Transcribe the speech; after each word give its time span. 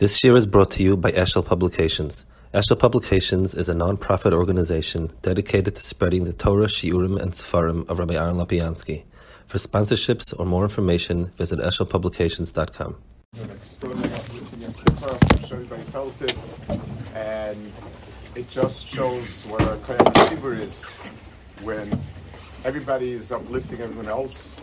This 0.00 0.24
year 0.24 0.34
is 0.34 0.44
brought 0.44 0.72
to 0.72 0.82
you 0.82 0.96
by 0.96 1.12
Eshel 1.12 1.46
Publications. 1.46 2.24
Eshel 2.52 2.76
Publications 2.76 3.54
is 3.54 3.68
a 3.68 3.74
non-profit 3.74 4.32
organization 4.32 5.12
dedicated 5.22 5.76
to 5.76 5.82
spreading 5.84 6.24
the 6.24 6.32
Torah, 6.32 6.66
Shiurim, 6.66 7.16
and 7.22 7.30
Sefarim 7.30 7.88
of 7.88 8.00
Rabbi 8.00 8.14
Aaron 8.14 8.34
Lopiansky. 8.34 9.04
For 9.46 9.58
sponsorships 9.58 10.34
or 10.36 10.46
more 10.46 10.64
information, 10.64 11.26
visit 11.36 11.60
eshelpublications.com. 11.60 12.96
and 17.14 17.72
it 18.34 18.50
just 18.50 18.88
shows 18.88 19.44
what 19.46 19.62
a 19.62 19.74
of 19.74 19.78
tzibur 19.86 20.58
is 20.58 20.82
when 21.62 22.00
everybody 22.64 23.12
is 23.12 23.30
uplifting 23.30 23.80
everyone 23.80 24.08
else. 24.08 24.56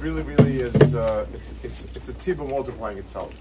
Really, 0.00 0.22
really 0.22 0.62
is. 0.62 0.96
Uh, 0.96 1.26
it's 1.32 1.54
it's 1.62 1.84
it's 1.94 2.08
a 2.08 2.12
tzibur 2.12 2.48
multiplying 2.48 2.98
itself. 2.98 3.32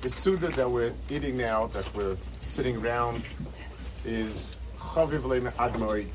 The 0.00 0.10
Suda 0.10 0.46
that 0.50 0.70
we're 0.70 0.92
eating 1.10 1.36
now, 1.36 1.66
that 1.68 1.92
we're 1.92 2.16
sitting 2.44 2.76
around, 2.76 3.24
is 4.04 4.54
Chaviv 4.78 5.24
Lein 5.24 5.46
Admoid. 5.58 6.06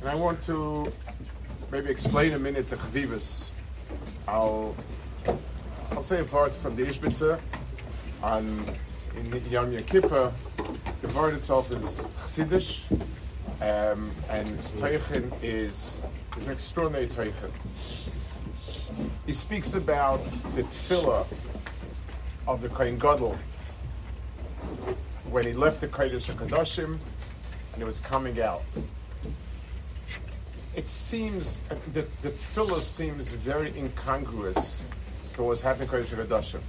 And 0.00 0.10
I 0.10 0.16
want 0.16 0.42
to 0.44 0.92
maybe 1.70 1.88
explain 1.88 2.32
a 2.32 2.40
minute 2.40 2.68
the 2.68 2.74
Chavivas. 2.74 3.52
I'll, 4.26 4.74
I'll 5.92 6.02
say 6.02 6.18
a 6.18 6.24
word 6.24 6.52
from 6.52 6.74
the 6.74 6.82
Ishbitzer 6.82 7.40
on 8.24 8.64
in 9.16 9.42
Yom 9.48 9.76
Kippur. 9.78 10.32
The 11.00 11.08
word 11.16 11.34
itself 11.34 11.70
is 11.70 11.98
Chassidish, 12.24 12.80
um, 13.60 14.10
and 14.28 14.58
Teichen 14.58 15.32
is, 15.44 16.00
is 16.36 16.46
an 16.48 16.52
extraordinary 16.52 17.06
Teichen. 17.06 17.52
He 19.26 19.32
speaks 19.32 19.74
about 19.74 20.24
the 20.56 20.64
tefillah 20.64 21.24
of 22.46 22.60
the 22.60 22.68
Kohen 22.68 22.98
Gadol 22.98 23.38
when 25.30 25.46
he 25.46 25.52
left 25.52 25.80
the 25.80 25.88
Kodesh 25.88 26.32
HaKadoshim 26.32 26.84
and 26.84 27.76
he 27.76 27.84
was 27.84 28.00
coming 28.00 28.40
out. 28.40 28.62
It 30.74 30.88
seems 30.88 31.60
that 31.68 31.94
the 32.22 32.30
tefillah 32.30 32.80
seems 32.80 33.28
very 33.28 33.72
incongruous 33.76 34.82
to 35.34 35.42
what's 35.42 35.60
happening 35.60 35.88
in 35.88 35.94
Kodesh 35.94 36.14
HaKadoshim. 36.14 36.60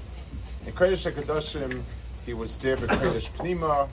In 0.65 0.73
Kodesh 0.73 1.11
HaKadoshim, 1.11 1.81
he 2.25 2.33
was 2.33 2.58
there 2.58 2.77
with 2.77 2.89
Kodesh 2.89 3.30
Pnima 3.37 3.89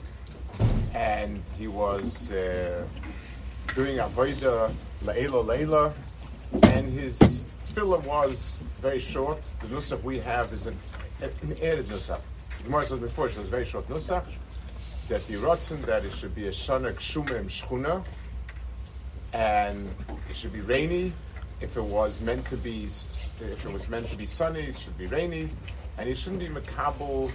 and 0.93 1.41
he 1.57 1.67
was 1.67 2.31
uh, 2.31 2.85
doing 3.75 3.97
Avodah 3.97 4.73
La'ela 5.03 5.45
Leila 5.45 5.93
and 6.63 6.87
his 6.87 7.43
tefillah 7.65 8.05
was 8.05 8.59
very 8.81 8.99
short. 8.99 9.39
The 9.59 9.67
nusach 9.67 10.01
we 10.03 10.19
have 10.19 10.53
is 10.53 10.67
an 10.67 10.77
an 11.21 11.53
added 11.61 11.87
nusach. 11.87 12.21
The 12.57 12.63
Gemara 12.63 12.85
says 12.85 12.99
before, 12.99 13.27
it 13.27 13.37
was 13.37 13.49
very 13.49 13.65
short 13.65 13.87
nusach, 13.89 14.25
that 15.07 15.25
the 15.27 15.35
rotzen 15.35 15.81
that 15.85 16.05
it 16.05 16.13
should 16.13 16.33
be 16.33 16.47
a 16.47 16.51
shana 16.51 16.93
kshumer 16.93 17.43
shchuna, 17.45 18.03
and 19.33 19.89
it 20.29 20.35
should 20.35 20.53
be 20.53 20.61
rainy. 20.61 21.13
If 21.59 21.77
it 21.77 21.83
was 21.83 22.19
meant 22.21 22.45
to 22.47 22.57
be, 22.57 22.85
if 22.85 23.65
it 23.65 23.71
was 23.71 23.87
meant 23.87 24.09
to 24.09 24.15
be 24.15 24.25
sunny, 24.25 24.61
it 24.61 24.77
should 24.79 24.97
be 24.97 25.05
rainy, 25.05 25.49
and 25.97 26.09
it 26.09 26.17
shouldn't 26.17 26.39
be 26.39 26.47
makabel 26.47 27.29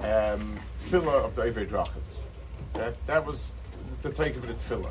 um, 0.00 0.58
tefillah 0.80 1.24
of 1.24 1.34
the 1.34 1.42
Eved 1.42 1.68
Drachim. 1.68 2.00
That 2.72 3.06
that 3.06 3.24
was 3.24 3.54
the 4.02 4.10
take 4.10 4.36
of 4.36 4.46
the 4.46 4.54
tefillah. 4.54 4.90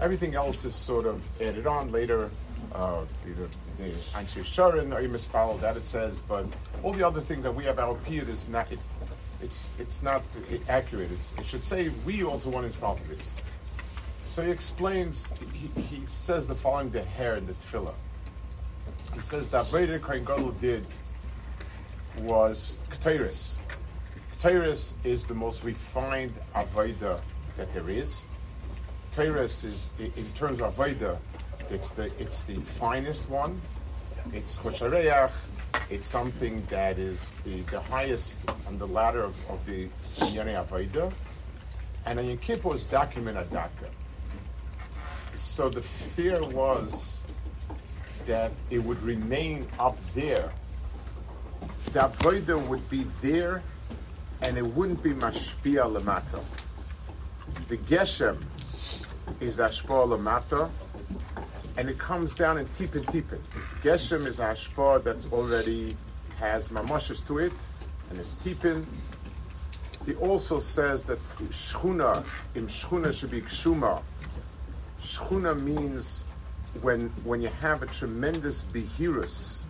Everything 0.00 0.34
else 0.34 0.64
is 0.64 0.74
sort 0.74 1.06
of 1.06 1.22
added 1.40 1.66
on 1.66 1.92
later. 1.92 2.30
Uh, 2.72 3.04
either 3.28 3.48
the 3.78 3.90
Anshe 4.12 4.44
Sharon 4.44 4.92
or 4.92 5.02
Mispal, 5.02 5.60
that 5.60 5.76
it 5.76 5.86
says, 5.86 6.20
but 6.20 6.46
all 6.82 6.92
the 6.92 7.06
other 7.06 7.20
things 7.20 7.42
that 7.42 7.54
we 7.54 7.64
have 7.64 7.78
our 7.78 7.94
period 7.94 8.28
is 8.28 8.48
not, 8.48 8.70
it, 8.70 8.78
it's, 9.42 9.72
it's 9.78 10.02
not 10.02 10.22
accurate. 10.68 11.10
It's, 11.12 11.32
it 11.38 11.46
should 11.46 11.64
say 11.64 11.90
we 12.04 12.24
also 12.24 12.50
want 12.50 12.70
to 12.72 12.78
this. 13.08 13.34
So 14.24 14.42
he 14.42 14.50
explains, 14.50 15.32
he, 15.52 15.80
he 15.80 16.06
says 16.06 16.46
the 16.46 16.54
following 16.54 16.90
the 16.90 17.02
hair 17.02 17.36
in 17.36 17.46
the 17.46 17.52
tefillah. 17.54 17.94
He 19.12 19.20
says 19.20 19.48
that 19.50 19.66
Breder 19.66 20.00
Kohen 20.00 20.24
Gadol 20.24 20.50
did 20.52 20.86
was 22.18 22.78
Keteris. 22.90 23.54
Keteris 24.40 24.94
is 25.04 25.24
the 25.24 25.34
most 25.34 25.62
refined 25.62 26.32
Avodah 26.54 27.20
that 27.56 27.72
there 27.72 27.88
is. 27.88 28.22
Keteris 29.12 29.64
is, 29.64 29.90
in 29.98 30.26
terms 30.34 30.60
of 30.60 30.74
Avodah, 30.76 31.18
it's 31.70 31.90
the 31.90 32.10
it's 32.18 32.44
the 32.44 32.56
finest 32.56 33.28
one. 33.28 33.60
It's 34.32 34.56
choshareach. 34.56 35.30
It's 35.90 36.06
something 36.06 36.64
that 36.70 36.98
is 36.98 37.34
the, 37.44 37.60
the 37.62 37.80
highest 37.80 38.38
on 38.66 38.78
the 38.78 38.86
ladder 38.86 39.22
of, 39.22 39.34
of 39.50 39.64
the 39.66 39.88
Inyane 40.16 40.66
Avaida. 40.66 41.12
And 42.06 42.20
in 42.20 42.38
Kippur 42.38 42.74
is 42.74 42.86
document 42.86 43.36
adaka. 43.38 43.88
So 45.34 45.68
the 45.68 45.82
fear 45.82 46.42
was 46.48 47.22
that 48.26 48.52
it 48.70 48.78
would 48.78 49.02
remain 49.02 49.66
up 49.78 49.98
there. 50.14 50.52
The 51.92 52.00
Avoida 52.00 52.66
would 52.66 52.88
be 52.88 53.04
there 53.20 53.62
and 54.42 54.56
it 54.56 54.64
wouldn't 54.64 55.02
be 55.02 55.10
mashpia 55.10 55.84
lamata. 55.84 56.42
The 57.68 57.76
Geshem 57.78 58.42
is 59.40 59.56
the 59.56 59.64
ashpah 59.64 60.08
lamata 60.08 60.70
and 61.76 61.88
it 61.88 61.98
comes 61.98 62.34
down 62.34 62.58
in 62.58 62.66
tipin 62.68 63.04
tipin. 63.04 63.40
Geshem 63.82 64.26
is 64.26 64.38
hashpah 64.38 65.02
that's 65.02 65.26
already 65.32 65.96
has 66.38 66.68
mamashas 66.68 67.26
to 67.26 67.38
it, 67.38 67.52
and 68.10 68.18
it's 68.18 68.36
tipin. 68.36 68.84
He 70.06 70.14
also 70.16 70.60
says 70.60 71.04
that 71.04 71.18
shchuna, 71.44 72.24
in 72.54 72.66
shchuna 72.66 73.12
should 73.12 73.30
be 73.30 73.40
kshuma. 73.40 74.02
Shchuna 75.00 75.60
means 75.60 76.24
when 76.82 77.08
when 77.24 77.40
you 77.40 77.48
have 77.48 77.82
a 77.82 77.86
tremendous 77.86 78.62
behirus, 78.62 79.62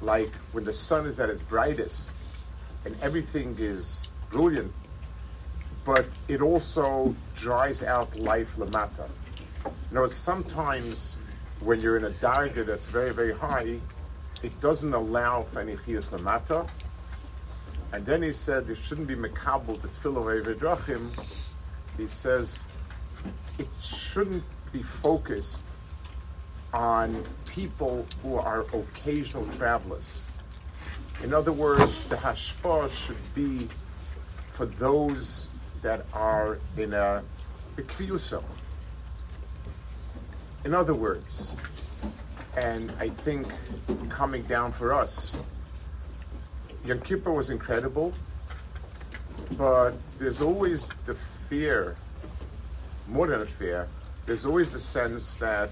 like 0.00 0.32
when 0.52 0.64
the 0.64 0.72
sun 0.72 1.06
is 1.06 1.20
at 1.20 1.28
its 1.28 1.42
brightest, 1.42 2.14
and 2.84 2.96
everything 3.02 3.56
is 3.58 4.08
brilliant, 4.30 4.72
but 5.84 6.06
it 6.28 6.40
also 6.40 7.14
dries 7.34 7.82
out 7.82 8.16
life 8.16 8.56
lamata. 8.56 9.08
You 9.64 9.72
know, 9.92 10.06
sometimes 10.06 11.16
when 11.60 11.80
you're 11.80 11.96
in 11.96 12.04
a 12.04 12.10
darga 12.10 12.64
that's 12.64 12.86
very, 12.86 13.12
very 13.12 13.32
high, 13.32 13.78
it 14.42 14.60
doesn't 14.60 14.94
allow 14.94 15.42
for 15.42 15.60
any 15.60 15.76
chiyas 15.76 16.10
lamata. 16.10 16.68
And 17.92 18.06
then 18.06 18.22
he 18.22 18.32
said 18.32 18.66
there 18.66 18.76
shouldn't 18.76 19.08
be 19.08 19.14
mekabel 19.14 19.80
the 19.80 19.88
tefillah 19.88 20.54
drachim. 20.54 21.10
He 21.96 22.06
says 22.06 22.62
it 23.58 23.68
shouldn't 23.80 24.44
be 24.72 24.82
focused 24.82 25.60
on 26.72 27.24
people 27.46 28.06
who 28.22 28.36
are 28.36 28.60
occasional 28.72 29.46
travelers. 29.48 30.30
In 31.22 31.34
other 31.34 31.52
words, 31.52 32.04
the 32.04 32.16
hashpah 32.16 32.90
should 32.90 33.34
be 33.34 33.68
for 34.48 34.66
those 34.66 35.50
that 35.82 36.06
are 36.14 36.58
in 36.76 36.94
a, 36.94 37.22
a 37.76 37.82
in 40.64 40.74
other 40.74 40.94
words, 40.94 41.56
and 42.56 42.92
I 42.98 43.08
think 43.08 43.46
coming 44.08 44.42
down 44.42 44.72
for 44.72 44.92
us, 44.92 45.40
Yom 46.84 47.00
Kippur 47.00 47.32
was 47.32 47.50
incredible, 47.50 48.12
but 49.56 49.92
there's 50.18 50.40
always 50.40 50.90
the 51.06 51.14
fear, 51.14 51.96
more 53.08 53.26
than 53.26 53.40
a 53.40 53.46
fear, 53.46 53.88
there's 54.26 54.44
always 54.44 54.70
the 54.70 54.78
sense 54.78 55.34
that 55.36 55.70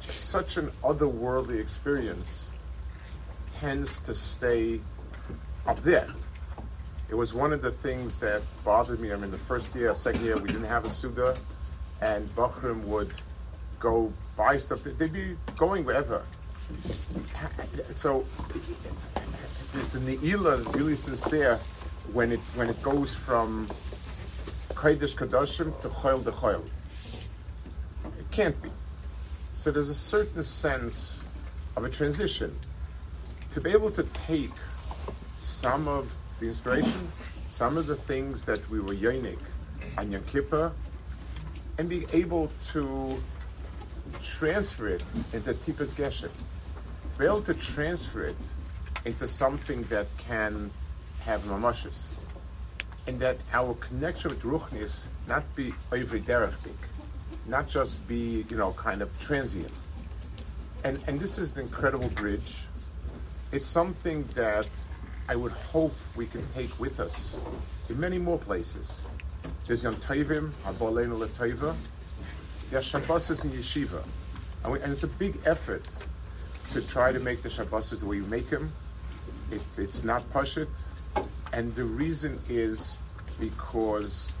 such 0.00 0.56
an 0.56 0.70
otherworldly 0.84 1.58
experience 1.58 2.52
tends 3.58 4.00
to 4.00 4.14
stay 4.14 4.80
up 5.66 5.82
there. 5.82 6.08
It 7.08 7.14
was 7.14 7.32
one 7.32 7.52
of 7.52 7.62
the 7.62 7.70
things 7.70 8.18
that 8.18 8.42
bothered 8.64 9.00
me. 9.00 9.12
I 9.12 9.16
mean, 9.16 9.30
the 9.30 9.38
first 9.38 9.74
year, 9.74 9.94
second 9.94 10.24
year, 10.24 10.36
we 10.36 10.48
didn't 10.48 10.64
have 10.64 10.84
a 10.84 10.90
Suda, 10.90 11.36
and 12.00 12.28
Bachram 12.34 12.82
would 12.84 13.12
go 13.80 14.12
buy 14.36 14.56
stuff. 14.56 14.84
They'd 14.84 15.12
be 15.12 15.36
going 15.56 15.84
wherever. 15.84 16.22
So 17.94 18.24
is 19.74 19.88
the 19.90 19.98
Ne'ilah 20.00 20.74
really 20.74 20.96
sincere 20.96 21.58
when 22.12 22.32
it 22.32 22.40
when 22.54 22.68
it 22.68 22.82
goes 22.82 23.14
from 23.14 23.68
Kodesh 24.70 25.14
Kadoshim 25.14 25.80
to 25.82 25.88
Choil 25.88 26.24
de 26.24 26.30
Choil? 26.32 26.64
It 28.18 28.30
can't 28.30 28.60
be. 28.62 28.70
So 29.52 29.70
there's 29.70 29.88
a 29.88 29.94
certain 29.94 30.42
sense 30.42 31.20
of 31.76 31.84
a 31.84 31.90
transition. 31.90 32.56
To 33.54 33.60
be 33.60 33.70
able 33.70 33.90
to 33.92 34.02
take 34.26 34.52
some 35.36 35.88
of 35.88 36.14
the 36.40 36.46
inspiration, 36.46 37.08
some 37.48 37.76
of 37.76 37.86
the 37.86 37.96
things 37.96 38.44
that 38.44 38.68
we 38.70 38.80
were 38.80 38.94
yonik 38.94 39.38
on 39.96 40.12
Yom 40.12 40.22
Kippur, 40.24 40.72
and 41.78 41.88
be 41.88 42.06
able 42.12 42.50
to 42.72 43.20
transfer 44.22 44.88
it 44.88 45.04
into 45.32 45.54
Tipas 45.54 45.94
Geshem. 45.94 46.30
Be 47.18 47.24
able 47.24 47.42
to 47.42 47.54
transfer 47.54 48.24
it 48.24 48.36
into 49.04 49.26
something 49.28 49.82
that 49.84 50.06
can 50.18 50.70
have 51.24 51.46
mamashes. 51.46 52.08
And 53.06 53.20
that 53.20 53.38
our 53.52 53.74
connection 53.74 54.30
with 54.30 54.42
Ruchnis 54.42 55.06
not 55.28 55.42
be 55.54 55.72
every 55.92 56.20
not 57.46 57.68
just 57.68 58.06
be, 58.08 58.44
you 58.50 58.56
know, 58.56 58.72
kind 58.72 59.02
of 59.02 59.18
transient. 59.18 59.72
And, 60.84 61.02
and 61.06 61.18
this 61.18 61.38
is 61.38 61.52
the 61.52 61.62
incredible 61.62 62.08
bridge. 62.10 62.64
It's 63.52 63.68
something 63.68 64.24
that 64.34 64.68
I 65.28 65.36
would 65.36 65.52
hope 65.52 65.94
we 66.16 66.26
can 66.26 66.46
take 66.52 66.78
with 66.78 67.00
us 67.00 67.36
in 67.88 67.98
many 67.98 68.18
more 68.18 68.38
places. 68.38 69.04
There's 69.66 69.84
Yom 69.84 69.96
Tovim, 69.96 70.52
Habolenu 70.64 71.18
L'Tova. 71.18 71.74
There's 72.70 72.90
Shabbosis 72.90 73.44
in 73.44 73.52
Yeshiva. 73.52 74.02
And, 74.64 74.72
we, 74.72 74.80
and, 74.80 74.92
it's 74.92 75.04
a 75.04 75.08
big 75.08 75.38
effort 75.46 75.84
to 76.72 76.82
try 76.82 77.12
to 77.12 77.20
make 77.20 77.42
the 77.42 77.48
Shabbosis 77.48 78.00
the 78.00 78.06
way 78.06 78.16
you 78.16 78.24
make 78.24 78.50
them. 78.50 78.72
It, 79.52 79.62
it's 79.78 80.02
not 80.02 80.28
Pashit. 80.32 80.66
And 81.52 81.74
the 81.76 81.84
reason 81.84 82.40
is 82.48 82.98
because 83.38 84.32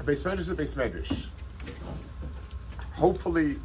a 0.00 0.04
base 0.04 0.22
medrash 0.22 0.38
is 0.38 0.50
a 0.50 0.54
base 0.54 0.74
medrash. 0.74 1.26
Hopefully, 2.94 3.58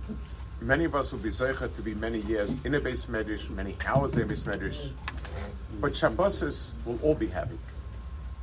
many 0.59 0.83
of 0.83 0.93
us 0.93 1.11
will 1.11 1.19
be 1.19 1.29
zeicha 1.29 1.73
to 1.75 1.81
be 1.81 1.93
many 1.95 2.19
years 2.21 2.57
in 2.65 2.75
a 2.75 2.79
base 2.79 3.05
medrash, 3.05 3.49
many 3.49 3.75
hours 3.85 4.15
in 4.15 4.23
a 4.23 4.25
base 4.25 4.43
medrash. 4.43 4.89
But 5.79 5.93
Shabbosis 5.93 6.73
will 6.85 6.99
all 7.01 7.15
be 7.15 7.27
happy. 7.27 7.57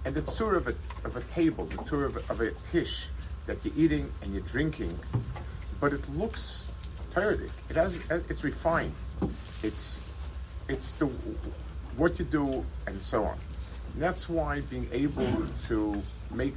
And 0.06 0.14
the 0.14 0.22
tour 0.22 0.56
of 0.56 0.68
a, 0.68 0.74
of 1.04 1.16
a 1.16 1.20
table, 1.34 1.66
the 1.66 1.82
tour 1.84 2.04
of 2.06 2.16
a, 2.16 2.32
of 2.32 2.40
a 2.40 2.50
tish 2.72 3.06
that 3.46 3.64
you're 3.64 3.74
eating 3.76 4.12
and 4.22 4.32
you're 4.32 4.42
drinking, 4.42 4.98
but 5.80 5.92
it 5.92 6.08
looks 6.10 6.70
Torahic. 7.14 7.50
It 7.68 7.76
has, 7.76 8.00
it's 8.28 8.42
refined. 8.42 8.92
It's, 9.62 10.00
it's 10.68 10.94
the 10.94 11.06
what 11.96 12.18
you 12.18 12.24
do 12.24 12.64
and 12.86 13.00
so 13.00 13.24
on. 13.24 13.38
And 13.92 14.02
that's 14.02 14.28
why 14.28 14.60
being 14.62 14.88
able 14.92 15.44
to 15.68 16.02
make 16.32 16.56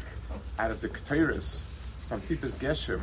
out 0.57 0.71
of 0.71 0.81
the 0.81 0.89
Ketairis 0.89 1.61
some 1.99 2.21
tipas 2.21 2.57
geshem 2.57 3.01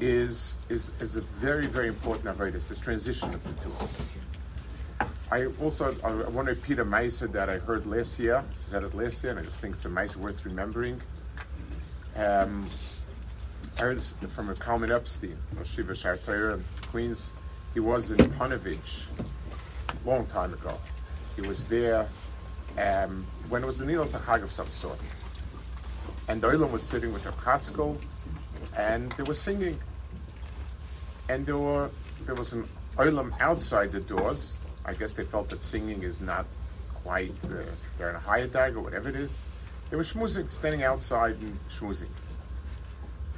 is, 0.00 0.58
is, 0.68 0.90
is 1.00 1.16
a 1.16 1.20
very, 1.20 1.66
very 1.66 1.88
important 1.88 2.36
avodah. 2.36 2.54
It's 2.54 2.68
this 2.68 2.78
transition 2.78 3.32
of 3.32 3.42
the 3.44 3.62
two. 3.62 3.72
I 5.30 5.46
also 5.62 5.96
I 6.04 6.12
want 6.28 6.48
to 6.48 6.54
repeat 6.54 6.78
a 6.78 6.84
Maisa 6.84 7.30
that 7.32 7.48
I 7.48 7.58
heard 7.58 7.86
last 7.86 8.18
year. 8.18 8.36
I 8.36 8.54
said 8.54 8.82
it 8.82 8.94
last 8.94 9.24
year, 9.24 9.30
and 9.30 9.40
I 9.40 9.42
just 9.42 9.60
think 9.60 9.74
it's 9.74 9.84
a 9.86 9.88
Maisa 9.88 10.16
worth 10.16 10.44
remembering. 10.44 11.00
Um, 12.16 12.68
I 13.78 13.80
heard 13.80 14.02
from 14.02 14.50
a 14.50 14.54
Kalman 14.54 14.92
Epstein, 14.92 15.36
Shiva 15.64 15.92
Shartayr 15.92 16.54
in 16.54 16.64
Queens. 16.90 17.32
He 17.74 17.80
was 17.80 18.10
in 18.10 18.18
Panovich 18.18 19.02
a 19.88 20.08
long 20.08 20.26
time 20.26 20.52
ago. 20.52 20.78
He 21.36 21.42
was 21.42 21.64
there 21.64 22.06
um, 22.78 23.26
when 23.48 23.62
it 23.62 23.66
was 23.66 23.78
the 23.78 23.84
Nilos 23.84 24.12
Chag 24.12 24.42
of 24.42 24.52
some 24.52 24.70
sort. 24.70 24.98
And 26.28 26.40
the 26.40 26.48
was 26.66 26.82
sitting 26.82 27.12
with 27.12 27.26
a 27.26 27.32
Chatzkel, 27.32 27.96
and 28.76 29.10
they 29.12 29.22
were 29.22 29.34
singing. 29.34 29.78
And 31.28 31.46
there, 31.46 31.58
were, 31.58 31.90
there 32.26 32.34
was 32.34 32.52
an 32.52 32.68
Olam 32.98 33.32
outside 33.40 33.90
the 33.92 34.00
doors. 34.00 34.58
I 34.84 34.94
guess 34.94 35.14
they 35.14 35.24
felt 35.24 35.48
that 35.48 35.62
singing 35.62 36.02
is 36.02 36.20
not 36.20 36.46
quite, 37.02 37.32
uh, 37.44 37.64
they're 37.98 38.10
in 38.10 38.16
a 38.16 38.20
higher 38.20 38.46
dag 38.46 38.76
or 38.76 38.80
whatever 38.80 39.08
it 39.08 39.16
is. 39.16 39.46
They 39.90 39.96
were 39.96 40.02
schmoozing, 40.02 40.50
standing 40.50 40.82
outside 40.82 41.36
and 41.40 41.58
schmoozing. 41.70 42.08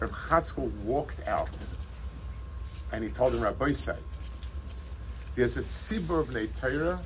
Rav 0.04 0.12
Chatzkel 0.12 0.70
walked 0.82 1.26
out, 1.26 1.48
and 2.92 3.02
he 3.02 3.10
told 3.10 3.32
them, 3.32 3.40
Rabbi 3.40 3.72
said, 3.72 4.02
there's 5.34 5.56
a 5.56 5.62
tzibur 5.62 6.20
of 6.20 6.60
Torah 6.60 7.00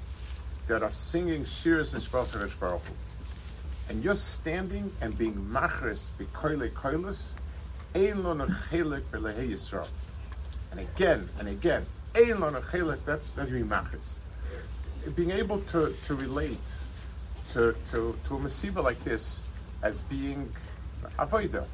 that 0.66 0.82
are 0.82 0.90
singing 0.90 1.44
shiras 1.44 1.94
and 1.94 2.02
shvas 2.02 2.58
Baruch 2.58 2.82
and 3.88 4.04
you're 4.04 4.14
standing 4.14 4.92
and 5.00 5.16
being 5.16 5.34
machris 5.34 6.08
b'koile 6.18 6.70
koilis, 6.72 7.32
ein 7.94 8.22
lo 8.22 8.34
nechelek 8.34 9.02
b'lehei 9.12 9.50
Yisrael. 9.50 9.88
And 10.70 10.80
again 10.80 11.28
and 11.38 11.48
again, 11.48 11.86
ein 12.14 12.40
lo 12.40 12.50
nechelek, 12.50 13.04
that's 13.06 13.30
that 13.30 13.50
being 13.50 13.68
machris. 13.68 14.16
Being 15.14 15.30
able 15.30 15.60
to, 15.60 15.94
to 16.06 16.14
relate 16.14 16.58
to, 17.54 17.74
to, 17.92 18.18
to 18.26 18.36
a 18.36 18.38
masiba 18.38 18.82
like 18.82 19.02
this 19.04 19.42
as 19.82 20.02
being 20.02 20.52
avoida. 21.18 21.64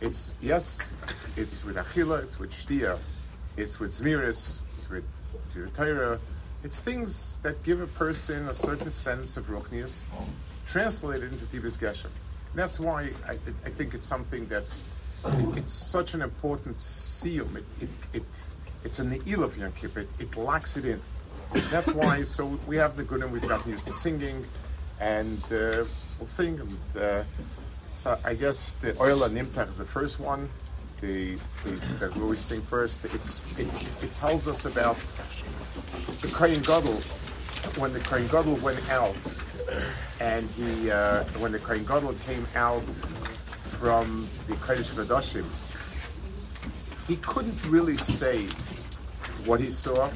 It's, 0.00 0.34
yes, 0.40 0.90
it's, 1.08 1.26
it's 1.36 1.64
with 1.64 1.76
achila, 1.76 2.22
it's 2.22 2.38
with 2.38 2.52
shtia, 2.52 2.98
it's 3.56 3.80
with 3.80 3.90
zmiris, 3.90 4.62
it's 4.74 4.88
with 4.88 5.04
Torah, 5.74 6.20
it's 6.64 6.80
things 6.80 7.38
that 7.42 7.62
give 7.62 7.80
a 7.80 7.86
person 7.86 8.48
a 8.48 8.54
certain 8.54 8.90
sense 8.90 9.36
of 9.36 9.46
ruchnius, 9.48 10.04
translated 10.66 11.32
into 11.32 11.46
Tibis 11.46 11.76
Geshem. 11.76 12.04
And 12.04 12.54
that's 12.54 12.80
why 12.80 13.10
I, 13.26 13.32
I, 13.64 13.70
think 13.70 13.94
it's 13.94 14.06
something 14.06 14.46
that's 14.48 14.82
it's 15.56 15.72
such 15.72 16.14
an 16.14 16.22
important 16.22 16.80
seal. 16.80 17.46
It, 17.56 17.64
it, 17.80 17.88
it 18.12 18.22
it's 18.84 18.98
a 18.98 19.04
ne'il 19.04 19.42
of 19.42 19.56
Yom 19.58 19.72
Kippur. 19.72 20.00
It, 20.00 20.08
it 20.18 20.36
locks 20.36 20.76
it 20.76 20.84
in. 20.84 21.00
That's 21.70 21.92
why. 21.92 22.22
So 22.24 22.58
we 22.66 22.76
have 22.76 22.96
the 22.96 23.04
good 23.04 23.22
and 23.22 23.32
we've 23.32 23.46
gotten 23.46 23.72
used 23.72 23.86
to 23.86 23.92
singing, 23.92 24.44
and 25.00 25.42
uh, 25.44 25.84
we'll 26.18 26.26
sing. 26.26 26.60
And, 26.60 27.02
uh, 27.02 27.24
so 27.98 28.16
I 28.24 28.34
guess 28.34 28.74
the 28.74 28.96
oil 29.02 29.24
and 29.24 29.36
nimtach 29.36 29.68
is 29.68 29.76
the 29.76 29.84
first 29.84 30.20
one. 30.20 30.48
The, 31.00 31.36
the 31.64 31.70
that 31.98 32.14
we 32.14 32.22
always 32.22 32.38
sing 32.38 32.62
first. 32.62 33.04
It's, 33.04 33.44
it's 33.58 33.82
it 34.04 34.14
tells 34.20 34.46
us 34.46 34.66
about 34.66 34.96
the 36.20 36.28
Kohen 36.28 36.62
Gadol, 36.62 36.94
when 37.76 37.92
the 37.92 37.98
Kohen 37.98 38.28
Gadol 38.28 38.54
went 38.56 38.88
out, 38.88 39.16
and 40.20 40.48
he, 40.50 40.92
uh, 40.92 41.24
when 41.38 41.50
the 41.50 41.58
Kohen 41.58 41.84
Gadol 41.84 42.14
came 42.24 42.46
out 42.54 42.82
from 42.82 44.28
the 44.46 44.54
Kodesh 44.54 44.90
Kodashim, 44.92 45.46
he 47.08 47.16
couldn't 47.16 47.64
really 47.66 47.96
say 47.96 48.46
what 49.44 49.58
he 49.58 49.72
saw 49.72 50.08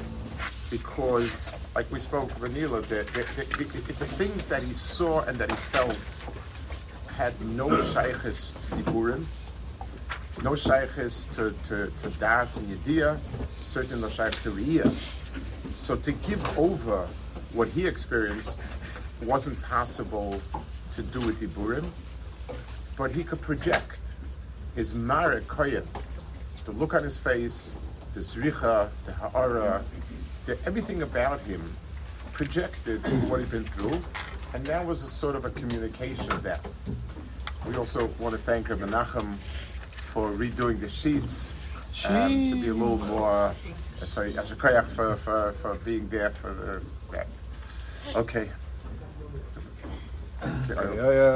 because, 0.71 1.53
like 1.75 1.91
we 1.91 1.99
spoke, 1.99 2.31
Vanilla, 2.31 2.81
the, 2.81 3.03
the, 3.13 3.23
the, 3.57 3.93
the, 3.93 4.05
things 4.15 4.45
that 4.47 4.63
he 4.63 4.73
saw 4.73 5.21
and 5.25 5.37
that 5.37 5.51
he 5.51 5.57
felt 5.57 5.97
had 7.17 7.39
no 7.41 7.67
shaykhis 7.67 8.53
to 8.69 8.75
Diburim, 8.75 9.25
no 10.41 10.51
shaykhis 10.51 11.29
to, 11.35 11.53
to, 11.67 11.91
to 12.01 12.17
Das 12.19 12.57
and 12.57 12.67
Yediyah, 12.67 13.19
certainly 13.51 14.01
no 14.01 14.07
shaykhis 14.07 14.43
to 14.43 14.51
Riyah. 14.51 15.73
So 15.73 15.95
to 15.95 16.11
give 16.11 16.57
over 16.57 17.07
what 17.51 17.67
he 17.69 17.85
experienced 17.85 18.59
wasn't 19.21 19.61
possible 19.61 20.41
to 20.95 21.01
do 21.01 21.21
with 21.25 21.41
Iburim, 21.41 21.87
but 22.97 23.11
he 23.11 23.23
could 23.23 23.41
project 23.41 23.99
his 24.75 24.93
Mara 24.93 25.41
Koyim, 25.41 25.85
the 26.65 26.71
look 26.71 26.93
on 26.93 27.03
his 27.03 27.17
face, 27.17 27.73
the 28.13 28.19
Zricha, 28.19 28.89
the 29.05 29.13
Ha'ara, 29.13 29.83
the, 30.45 30.57
everything 30.65 31.03
about 31.03 31.41
him 31.41 31.61
projected 32.31 33.01
what 33.29 33.39
he'd 33.39 33.51
been 33.51 33.65
through, 33.65 34.01
and 34.53 34.63
that 34.67 34.85
was 34.85 35.03
a 35.03 35.07
sort 35.07 35.35
of 35.35 35.45
a 35.45 35.49
communication 35.49 36.31
of 36.31 36.43
that. 36.43 36.63
We 37.67 37.75
also 37.75 38.07
want 38.19 38.35
to 38.35 38.41
thank 38.41 38.69
Rabbi 38.69 38.85
for 40.13 40.29
redoing 40.29 40.79
the 40.79 40.89
sheets 40.89 41.53
um, 42.07 42.29
to 42.29 42.61
be 42.61 42.67
a 42.67 42.73
little 42.73 42.99
more. 42.99 43.29
Uh, 44.01 44.05
sorry, 44.05 44.33
Ashakayach 44.33 44.85
for, 44.87 45.15
for, 45.15 45.53
for 45.53 45.75
being 45.75 46.07
there 46.09 46.29
for 46.29 46.53
the, 46.53 46.81
that. 47.11 47.27
Okay. 48.15 48.49
okay. 50.67 51.33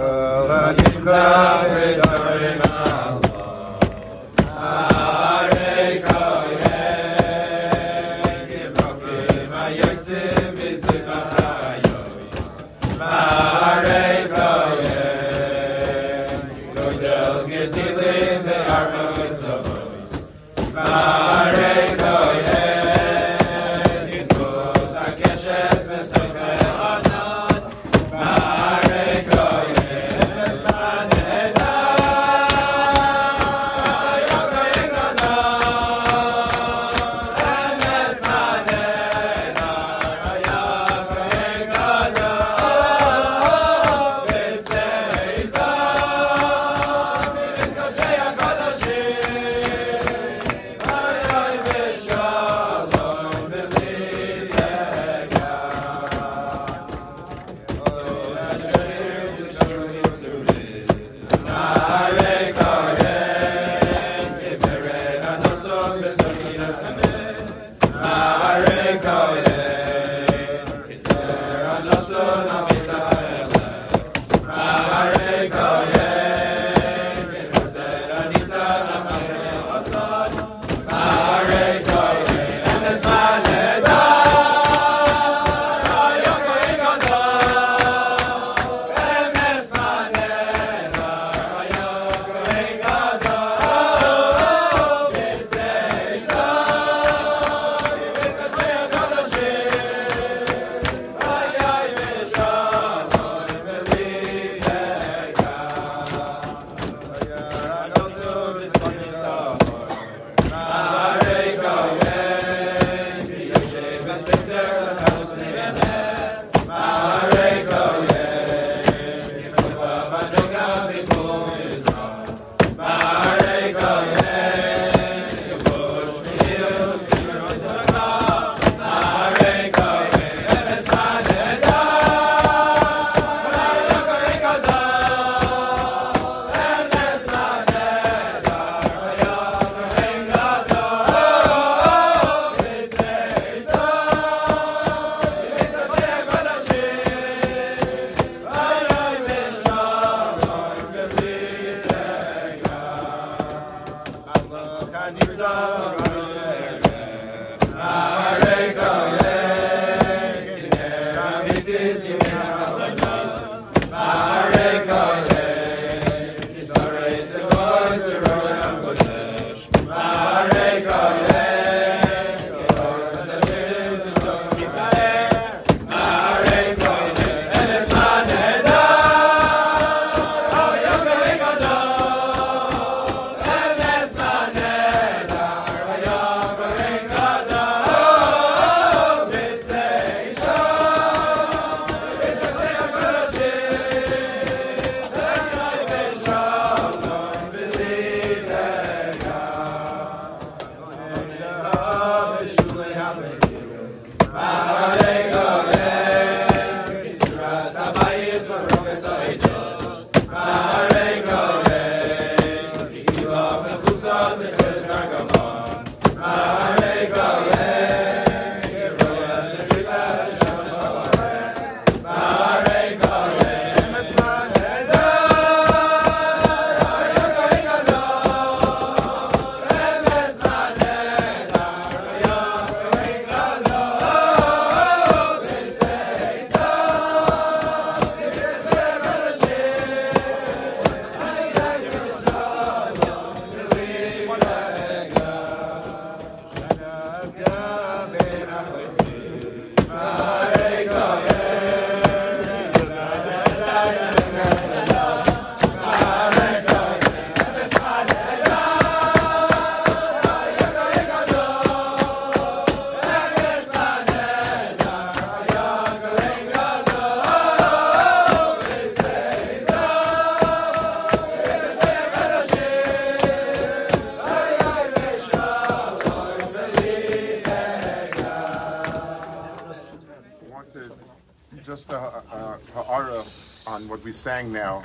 Now. 284.27 284.83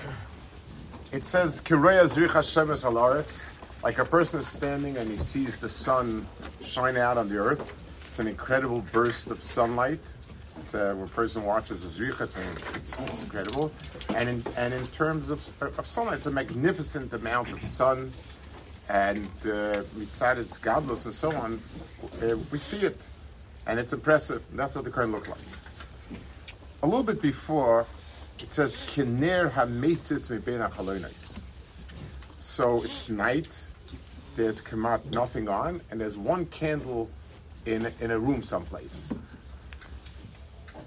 It 1.10 1.26
says, 1.26 1.60
Kireya 1.60 2.06
Zrich 2.06 2.30
Hashemes 2.30 2.84
Halaretz, 2.84 3.42
like 3.82 3.98
a 3.98 4.04
person 4.04 4.38
is 4.38 4.46
standing 4.46 4.96
and 4.98 5.10
he 5.10 5.18
sees 5.18 5.56
the 5.56 5.68
sun 5.68 6.24
shine 6.62 6.96
out 6.96 7.18
on 7.18 7.28
the 7.28 7.38
earth. 7.38 7.74
It's 8.06 8.20
an 8.20 8.28
incredible 8.28 8.84
burst 8.92 9.26
of 9.32 9.42
sunlight. 9.42 9.98
It's, 10.60 10.76
uh, 10.76 10.94
when 10.96 11.08
a 11.08 11.10
person 11.10 11.42
watches 11.42 11.82
the 11.82 11.88
Zrich, 11.88 12.20
it's, 12.20 12.36
it's, 12.76 12.96
it's 13.00 13.22
incredible. 13.24 13.72
And 14.14 14.28
in, 14.28 14.44
and 14.56 14.72
in 14.72 14.86
terms 14.88 15.28
of, 15.28 15.50
of 15.60 15.86
sunlight, 15.86 16.18
it's 16.18 16.26
a 16.26 16.30
magnificent 16.30 17.12
amount 17.12 17.50
of 17.50 17.64
sun 17.64 18.12
and 18.88 19.26
uh, 19.44 19.82
mitzad 19.96 20.38
its 20.38 20.56
godless 20.56 21.04
and 21.06 21.14
so 21.14 21.32
on. 21.34 21.60
Uh, 22.22 22.36
we 22.52 22.58
see 22.58 22.86
it, 22.86 23.00
and 23.66 23.80
it's 23.80 23.92
impressive. 23.92 24.40
That's 24.52 24.76
what 24.76 24.84
the 24.84 24.90
current 24.90 25.10
look 25.10 25.26
like. 25.26 25.38
A 26.84 26.86
little 26.86 27.02
bit 27.02 27.20
before, 27.20 27.86
it 28.38 28.52
says 28.52 28.76
kiner 28.76 29.50
hametzitz 29.50 30.28
mebena 30.30 30.70
chalonis. 30.70 31.40
So 32.38 32.82
it's 32.82 33.08
night. 33.08 33.66
There's 34.36 34.62
kamat 34.62 35.10
nothing 35.12 35.48
on, 35.48 35.80
and 35.90 36.00
there's 36.00 36.16
one 36.16 36.46
candle 36.46 37.10
in 37.66 37.92
in 38.00 38.10
a 38.10 38.18
room 38.18 38.42
someplace. 38.42 39.12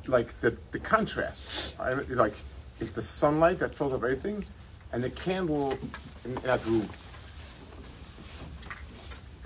Like 0.08 0.40
the 0.42 0.58
the 0.72 0.80
contrast, 0.80 1.80
like 2.10 2.36
it's 2.80 2.92
the 2.92 3.02
sunlight 3.02 3.60
that 3.60 3.74
fills 3.74 3.94
up 3.94 4.04
everything, 4.04 4.46
and 4.92 5.04
the 5.04 5.10
candle 5.10 5.72
in, 6.24 6.32
in 6.32 6.44
that 6.44 6.66
room. 6.66 6.88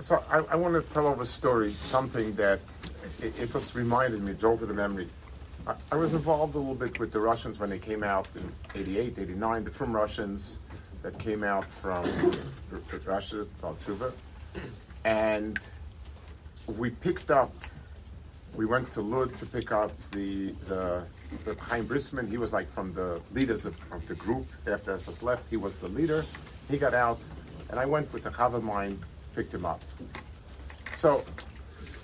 So 0.00 0.22
I, 0.30 0.38
I 0.38 0.56
want 0.56 0.74
to 0.74 0.94
tell 0.94 1.06
over 1.06 1.22
a 1.22 1.26
story, 1.26 1.72
something 1.72 2.34
that 2.34 2.60
it, 3.20 3.38
it 3.38 3.52
just 3.52 3.74
reminded 3.74 4.22
me, 4.22 4.32
jolted 4.34 4.68
the 4.68 4.74
memory. 4.74 5.08
I, 5.92 5.96
was 5.96 6.14
involved 6.14 6.54
a 6.54 6.58
little 6.58 6.74
bit 6.74 6.98
with 6.98 7.12
the 7.12 7.20
Russians 7.20 7.58
when 7.58 7.70
they 7.70 7.78
came 7.78 8.02
out 8.02 8.28
in 8.34 8.80
88, 8.80 9.18
89, 9.18 9.64
the 9.64 9.70
from 9.70 9.94
Russians 9.94 10.58
that 11.02 11.18
came 11.18 11.44
out 11.44 11.64
from 11.64 12.04
Russia, 13.06 13.46
Valchuva. 13.62 14.12
And 15.04 15.58
we 16.66 16.90
picked 16.90 17.30
up, 17.30 17.52
we 18.54 18.66
went 18.66 18.90
to 18.92 19.00
Lud 19.00 19.34
to 19.38 19.46
pick 19.46 19.72
up 19.72 19.92
the, 20.10 20.52
the, 20.68 21.02
the 21.44 21.54
Chaim 21.56 21.86
Brisman. 21.86 22.28
He 22.28 22.38
was 22.38 22.52
like 22.52 22.70
from 22.70 22.92
the 22.92 23.20
leaders 23.32 23.66
of, 23.66 23.76
of 23.92 24.06
the 24.08 24.14
group. 24.14 24.46
After 24.66 24.92
SS 24.92 25.22
left, 25.22 25.48
he 25.50 25.56
was 25.56 25.76
the 25.76 25.88
leader. 25.88 26.24
He 26.68 26.78
got 26.78 26.94
out, 26.94 27.18
and 27.70 27.78
I 27.78 27.86
went 27.86 28.12
with 28.12 28.24
the 28.24 28.30
Chav 28.30 28.54
of 28.54 28.64
mine, 28.64 28.98
picked 29.34 29.54
him 29.54 29.64
up. 29.64 29.82
So, 30.96 31.24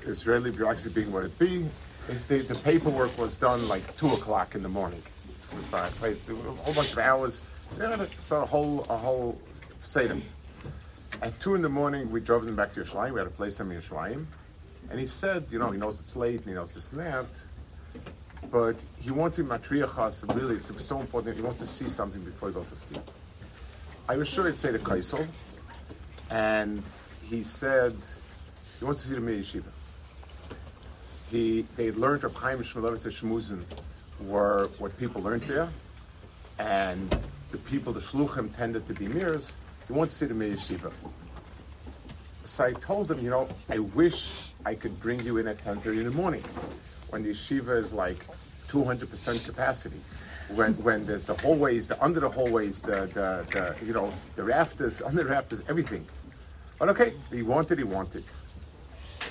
Israeli 0.05 0.51
bureaucracy 0.51 0.91
being 0.91 1.13
what 1.13 1.25
it 1.25 1.39
be, 1.39 1.69
the, 2.07 2.39
the 2.39 2.55
paperwork 2.57 3.17
was 3.19 3.37
done 3.37 3.67
like 3.69 3.97
2 3.99 4.09
o'clock 4.09 4.55
in 4.55 4.63
the 4.63 4.69
morning. 4.69 5.03
A 5.53 5.77
whole 6.63 6.75
bunch 6.75 6.93
of 6.93 6.99
hours. 6.99 7.41
So 8.27 8.43
a 8.43 8.47
whole, 8.47 8.87
a 8.89 8.97
whole 8.97 9.41
Seder. 9.83 10.17
At 11.23 11.39
2 11.41 11.55
in 11.55 11.63
the 11.63 11.69
morning, 11.69 12.11
we 12.11 12.21
drove 12.21 12.45
them 12.45 12.57
back 12.57 12.75
to 12.75 12.81
Yerushalayim. 12.81 13.13
We 13.13 13.21
had 13.21 13.25
to 13.25 13.31
place 13.31 13.57
them 13.57 13.71
in 13.71 13.81
Yerushalayim. 13.81 14.25
And 14.91 15.01
he 15.01 15.07
said, 15.07 15.47
you 15.51 15.59
know, 15.59 15.71
he 15.71 15.79
knows 15.79 15.99
it's 15.99 16.15
late 16.15 16.37
and 16.41 16.47
he 16.47 16.53
knows 16.53 16.93
and 16.93 17.01
that. 17.01 17.27
But 18.51 18.77
he 19.01 19.11
wants 19.11 19.37
to 19.37 19.45
matriachas, 19.45 20.23
really, 20.37 20.57
it's 20.57 20.85
so 20.85 21.01
important. 21.01 21.37
He 21.37 21.43
wants 21.43 21.61
to 21.61 21.67
see 21.67 21.89
something 21.89 22.23
before 22.23 22.51
he 22.51 22.55
goes 22.55 22.69
to 22.71 22.77
sleep. 22.77 23.03
I 24.09 24.17
was 24.17 24.29
sure 24.29 24.47
he'd 24.47 24.57
say 24.57 24.71
the 24.71 24.79
Kaisel. 24.79 25.27
And 26.31 26.83
he 27.29 27.43
said 27.43 27.97
he 28.79 28.85
wants 28.85 29.03
to 29.03 29.09
see 29.09 29.15
the 29.15 29.21
Mir 29.21 29.39
Yeshiva. 29.39 29.65
He, 31.31 31.67
they 31.77 31.91
learned 31.93 32.25
of 32.25 32.35
Chaim 32.35 32.59
Shmulevitz 32.59 33.07
Shmuzin 33.07 33.63
were 34.21 34.69
what 34.79 34.97
people 34.99 35.23
learned 35.23 35.43
there, 35.43 35.69
and 36.59 37.15
the 37.51 37.59
people, 37.59 37.93
the 37.93 38.01
shluchim, 38.01 38.55
tended 38.57 38.87
to 38.87 38.95
be 38.95 39.09
mirrors. 39.09 39.57
Wants 39.89 40.19
to 40.19 40.25
see 40.25 40.29
the 40.29 40.35
Mir 40.35 40.57
Yeshiva. 40.57 40.93
So 42.45 42.65
I 42.65 42.73
told 42.75 43.09
them, 43.09 43.21
you 43.21 43.31
know, 43.31 43.49
I 43.69 43.79
wish 43.79 44.53
I 44.65 44.75
could 44.75 44.99
bring 45.01 45.21
you 45.21 45.39
in 45.39 45.47
at 45.49 45.59
10.30 45.59 45.87
in 45.99 46.05
the 46.05 46.11
morning 46.11 46.43
when 47.11 47.23
the 47.23 47.31
yeshiva 47.31 47.77
is 47.77 47.93
like 47.93 48.25
200% 48.69 49.45
capacity. 49.45 50.01
When, 50.55 50.75
when 50.75 51.07
there's 51.07 51.27
the 51.27 51.35
hallways, 51.35 51.89
the 51.89 52.03
under 52.03 52.21
the 52.21 52.29
hallways, 52.29 52.81
the, 52.81 53.07
the, 53.15 53.45
the 53.51 53.77
you 53.85 53.93
know, 53.93 54.13
the 54.37 54.45
rafters, 54.45 55.03
under 55.07 55.25
the 55.25 55.29
rafters, 55.29 55.63
everything. 55.69 56.07
But 56.79 56.89
okay, 56.91 57.15
he 57.33 57.43
wanted, 57.43 57.79
he 57.79 57.85
wanted. 57.85 58.23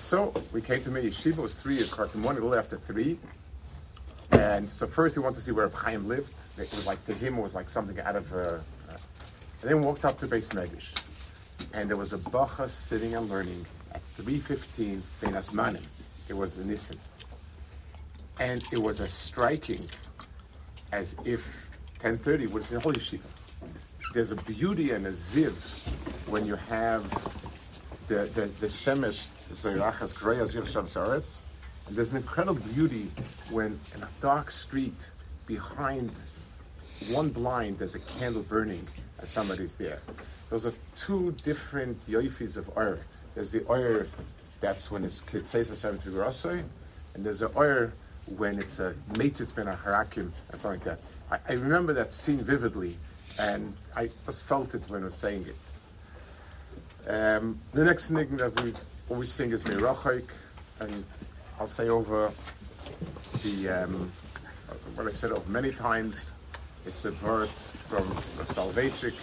So 0.06 0.32
we 0.52 0.62
came 0.62 0.84
to 0.84 0.92
me. 0.92 1.02
Yeshiva 1.02 1.38
was 1.38 1.56
three 1.56 1.82
o'clock 1.82 2.14
in 2.14 2.22
the 2.22 2.24
morning, 2.26 2.44
a 2.44 2.46
little 2.46 2.60
after 2.60 2.78
three. 2.78 3.18
And 4.30 4.70
so 4.70 4.86
first 4.86 5.18
we 5.18 5.24
wanted 5.24 5.38
to 5.38 5.42
see 5.42 5.52
where 5.52 5.68
Chaim 5.68 6.08
lived. 6.08 6.32
It 6.60 6.70
was 6.70 6.86
like 6.86 7.04
to 7.08 7.14
him 7.16 7.40
it 7.40 7.42
was 7.42 7.56
like 7.56 7.68
something 7.68 8.00
out 8.00 8.16
of. 8.16 8.32
Uh, 8.32 8.38
uh, 8.38 8.60
and 9.62 9.72
then 9.72 9.82
walked 9.82 10.06
up 10.06 10.20
to 10.20 10.28
Beis 10.28 10.54
Megish, 10.54 10.94
and 11.74 11.90
there 11.90 11.98
was 11.98 12.14
a 12.14 12.20
bacha 12.20 12.70
sitting 12.70 13.16
and 13.16 13.32
learning 13.32 13.66
at 13.96 14.02
three 14.16 14.38
fifteen 14.38 15.02
Ben 15.22 15.34
Asmanim. 15.34 15.84
It 16.30 16.38
was 16.38 16.60
Nissen, 16.60 17.00
and 18.40 18.64
it 18.72 18.78
was 18.78 19.02
as 19.02 19.12
striking 19.12 19.90
as 20.92 21.16
if 21.26 21.68
ten 21.98 22.20
thirty 22.20 22.46
was 22.46 22.72
in 22.72 22.80
Holy 22.80 22.98
Yeshiva. 22.98 23.26
There's 24.14 24.32
a 24.32 24.36
beauty 24.36 24.92
and 24.92 25.08
a 25.08 25.12
ziv 25.12 25.56
when 26.30 26.46
you 26.46 26.58
have 26.70 27.10
the 28.06 28.30
the, 28.36 28.46
the 28.62 28.68
shemesh 28.68 29.30
And 31.88 31.96
there's 31.96 32.12
an 32.12 32.18
incredible 32.18 32.62
beauty 32.74 33.12
when 33.50 33.80
in 33.96 34.04
a 34.04 34.10
dark 34.20 34.50
street 34.52 34.98
behind 35.46 36.12
one 37.12 37.30
blind 37.30 37.78
there's 37.78 37.96
a 37.96 38.00
candle 38.00 38.42
burning 38.44 38.88
and 39.20 39.28
somebody's 39.28 39.76
there. 39.76 40.02
Those 40.50 40.66
are 40.66 40.74
two 41.00 41.36
different 41.44 42.06
yoifis 42.08 42.58
of 42.58 42.76
oil. 42.78 42.98
There's 43.34 43.52
the 43.52 43.66
oil 43.70 44.06
that's 44.62 44.90
when 44.90 45.04
it's 45.04 45.22
Kitseisa 45.22 45.76
Seven 45.76 46.00
Figurasoi, 46.00 46.64
and 47.14 47.26
there's 47.26 47.42
an 47.42 47.52
oil 47.56 47.92
when 48.38 48.58
it's 48.58 48.80
a 48.80 48.96
Meitzitz 49.12 49.54
Ben 49.54 49.68
Harakim 49.68 50.32
and 50.50 50.60
something 50.60 50.80
like 50.80 51.00
that. 51.30 51.42
I, 51.48 51.54
I 51.54 51.56
remember 51.56 51.94
that 51.94 52.14
scene 52.14 52.40
vividly, 52.40 52.98
and 53.40 53.76
I 53.96 54.10
just 54.26 54.46
felt 54.46 54.74
it 54.74 54.82
when 54.88 55.02
I 55.02 55.06
was 55.06 55.16
saying 55.16 55.46
it. 55.48 57.10
Um, 57.10 57.60
the 57.74 57.84
next 57.84 58.10
thing 58.10 58.38
that 58.38 58.64
we 58.64 58.74
always 59.10 59.32
sing 59.32 59.52
is 59.52 59.64
Mirachaik, 59.64 60.28
and 60.80 61.04
I'll 61.60 61.68
say 61.68 61.90
over 61.90 62.32
the 63.44 63.70
um, 63.70 64.12
what 64.96 65.08
I've 65.08 65.18
said 65.18 65.32
over 65.32 65.50
many 65.50 65.72
times. 65.72 66.32
It's 66.86 67.06
a 67.06 67.12
verse 67.12 67.50
from 67.90 68.04
Soloveitchik, 68.54 69.16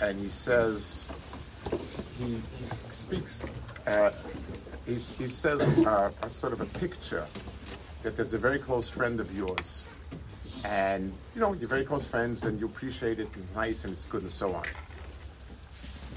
and 0.00 0.18
he 0.18 0.28
says 0.28 1.08
he, 2.18 2.26
he 2.26 2.40
speaks. 2.90 3.44
Uh, 3.86 4.12
he, 4.86 4.94
he 4.94 5.28
says 5.28 5.60
uh, 5.86 6.10
a 6.22 6.30
sort 6.30 6.52
of 6.52 6.60
a 6.60 6.78
picture 6.78 7.26
that 8.02 8.16
there's 8.16 8.34
a 8.34 8.38
very 8.38 8.58
close 8.58 8.88
friend 8.88 9.20
of 9.20 9.36
yours, 9.36 9.88
and 10.64 11.12
you 11.34 11.40
know 11.40 11.52
you're 11.54 11.68
very 11.68 11.84
close 11.84 12.04
friends, 12.04 12.44
and 12.44 12.58
you 12.60 12.66
appreciate 12.66 13.18
it. 13.20 13.28
And 13.34 13.44
it's 13.44 13.54
nice 13.54 13.84
and 13.84 13.92
it's 13.92 14.06
good 14.06 14.22
and 14.22 14.30
so 14.30 14.54
on. 14.54 14.64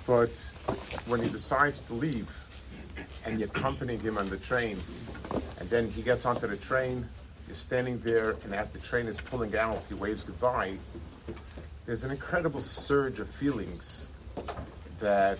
But 0.05 0.31
when 1.07 1.21
he 1.21 1.29
decides 1.29 1.81
to 1.81 1.93
leave, 1.93 2.42
and 3.25 3.39
you're 3.39 3.49
accompanying 3.49 3.99
him 3.99 4.17
on 4.17 4.29
the 4.29 4.37
train, 4.37 4.77
and 5.59 5.69
then 5.69 5.89
he 5.89 6.01
gets 6.01 6.25
onto 6.25 6.47
the 6.47 6.57
train, 6.57 7.07
you're 7.47 7.55
standing 7.55 7.99
there, 7.99 8.35
and 8.43 8.53
as 8.53 8.69
the 8.69 8.79
train 8.79 9.07
is 9.07 9.19
pulling 9.19 9.55
out, 9.55 9.83
he 9.87 9.93
waves 9.93 10.23
goodbye. 10.23 10.77
There's 11.85 12.03
an 12.03 12.11
incredible 12.11 12.61
surge 12.61 13.19
of 13.19 13.29
feelings 13.29 14.09
that 14.99 15.39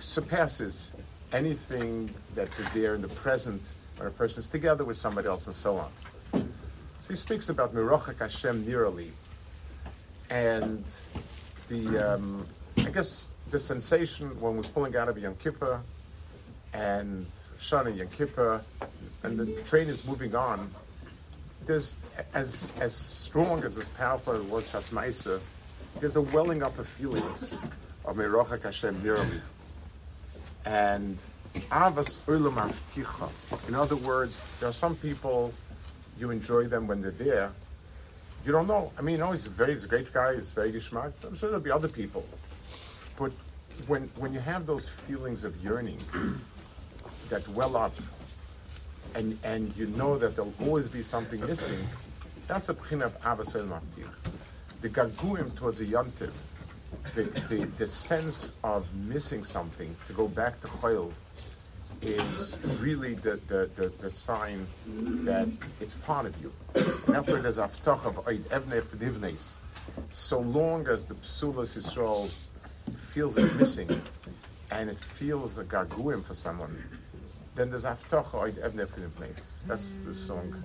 surpasses 0.00 0.92
anything 1.32 2.10
that's 2.34 2.58
there 2.72 2.94
in 2.94 3.02
the 3.02 3.08
present 3.08 3.62
when 3.96 4.08
a 4.08 4.10
person's 4.10 4.48
together 4.48 4.84
with 4.84 4.96
somebody 4.96 5.28
else 5.28 5.46
and 5.46 5.54
so 5.54 5.76
on. 5.76 5.90
So 6.32 7.08
he 7.08 7.16
speaks 7.16 7.48
about 7.48 7.74
Mirochak 7.74 8.18
Hashem 8.18 8.64
Nirali, 8.64 9.10
and 10.28 10.84
the 11.68 12.14
um, 12.14 12.46
I 12.78 12.90
guess 12.90 13.30
the 13.50 13.58
sensation 13.58 14.28
when 14.40 14.56
we're 14.56 14.64
pulling 14.64 14.96
out 14.96 15.08
of 15.08 15.16
Yom 15.18 15.36
Kippur 15.36 15.80
and 16.76 17.26
Shana 17.58 17.96
Yom 17.96 18.08
Kippur, 18.08 18.60
and 19.22 19.38
the 19.38 19.46
train 19.62 19.88
is 19.88 20.04
moving 20.04 20.34
on. 20.34 20.70
There's 21.64 21.96
as 22.34 22.72
as 22.80 22.94
strong 22.94 23.64
as 23.64 23.76
as 23.78 23.88
powerful 23.88 24.34
as 24.34 24.42
was 24.42 24.70
Shasmaisa, 24.70 25.40
there's 26.00 26.16
a 26.16 26.20
welling 26.20 26.62
up 26.62 26.78
of 26.78 26.86
feelings 26.86 27.58
of 28.04 28.16
Merochak 28.16 28.62
Hashem 28.62 29.02
Nirali. 29.02 29.40
And 30.64 31.18
Avas 31.70 32.20
Ulam 32.26 32.56
Avticha. 32.68 33.68
In 33.68 33.74
other 33.74 33.96
words, 33.96 34.40
there 34.60 34.68
are 34.68 34.80
some 34.84 34.94
people 34.96 35.54
you 36.18 36.30
enjoy 36.30 36.64
them 36.64 36.86
when 36.86 37.00
they're 37.00 37.10
there. 37.10 37.52
You 38.44 38.52
don't 38.52 38.66
know. 38.66 38.92
I 38.98 39.02
mean, 39.02 39.14
you 39.14 39.18
know, 39.18 39.32
he's 39.32 39.46
a 39.46 39.50
very 39.50 39.72
he's 39.72 39.84
a 39.84 39.88
great 39.88 40.12
guy, 40.12 40.34
he's 40.34 40.50
very 40.50 40.72
geschmack. 40.72 41.12
I'm 41.24 41.36
sure 41.36 41.48
there'll 41.48 41.64
be 41.64 41.70
other 41.70 41.88
people. 41.88 42.24
But 43.16 43.32
when 43.86 44.10
when 44.16 44.34
you 44.34 44.40
have 44.40 44.66
those 44.66 44.88
feelings 44.88 45.42
of 45.42 45.52
yearning 45.64 45.98
that 47.28 47.46
well 47.48 47.76
up 47.76 47.94
and 49.16 49.38
and 49.42 49.74
you 49.76 49.86
know 49.86 50.18
that 50.18 50.36
there'll 50.36 50.52
always 50.60 50.88
be 50.88 51.02
something 51.02 51.40
missing, 51.40 51.78
That's 52.46 52.68
a 52.68 52.74
pchin 52.74 53.02
of 53.02 53.20
Abbasel 53.22 53.66
Maftir. 53.66 54.08
The 54.82 54.88
Gaguim 54.88 55.54
towards 55.56 55.78
the 55.78 55.86
Yontiv, 55.86 56.32
the, 57.14 57.22
the, 57.48 57.64
the 57.78 57.86
sense 57.86 58.52
of 58.62 58.86
missing 58.94 59.42
something, 59.42 59.96
to 60.06 60.12
go 60.12 60.28
back 60.28 60.60
to 60.60 60.68
Chayil, 60.68 61.12
is 62.02 62.58
really 62.78 63.14
the, 63.14 63.40
the, 63.48 63.70
the, 63.74 63.88
the, 64.00 64.10
sign 64.10 64.66
that 65.24 65.48
it's 65.80 65.94
part 65.94 66.26
of 66.26 66.34
you. 66.42 66.52
That's 66.74 67.32
why 67.32 67.40
there's 67.40 67.56
Aftach 67.56 68.04
of 68.04 68.16
Evnech 68.26 68.82
V'divnes. 68.82 69.56
So 70.10 70.40
long 70.40 70.86
as 70.88 71.06
the 71.06 71.14
Psulas 71.14 71.76
Yisrael 71.76 72.30
feels 72.96 73.38
it's 73.38 73.54
missing, 73.54 73.88
and 74.70 74.90
it 74.90 74.98
feels 74.98 75.56
a 75.56 75.64
gaguim 75.64 76.22
for 76.22 76.34
someone, 76.34 76.76
then 77.56 77.70
there's 77.70 77.84
Aftocha, 77.84 78.44
I'd 78.44 78.56
Aftach 78.56 78.74
Eid 78.74 78.74
Evnech 78.74 78.88
V'divnes. 78.88 79.52
That's 79.66 79.88
the 80.04 80.14
song. 80.14 80.62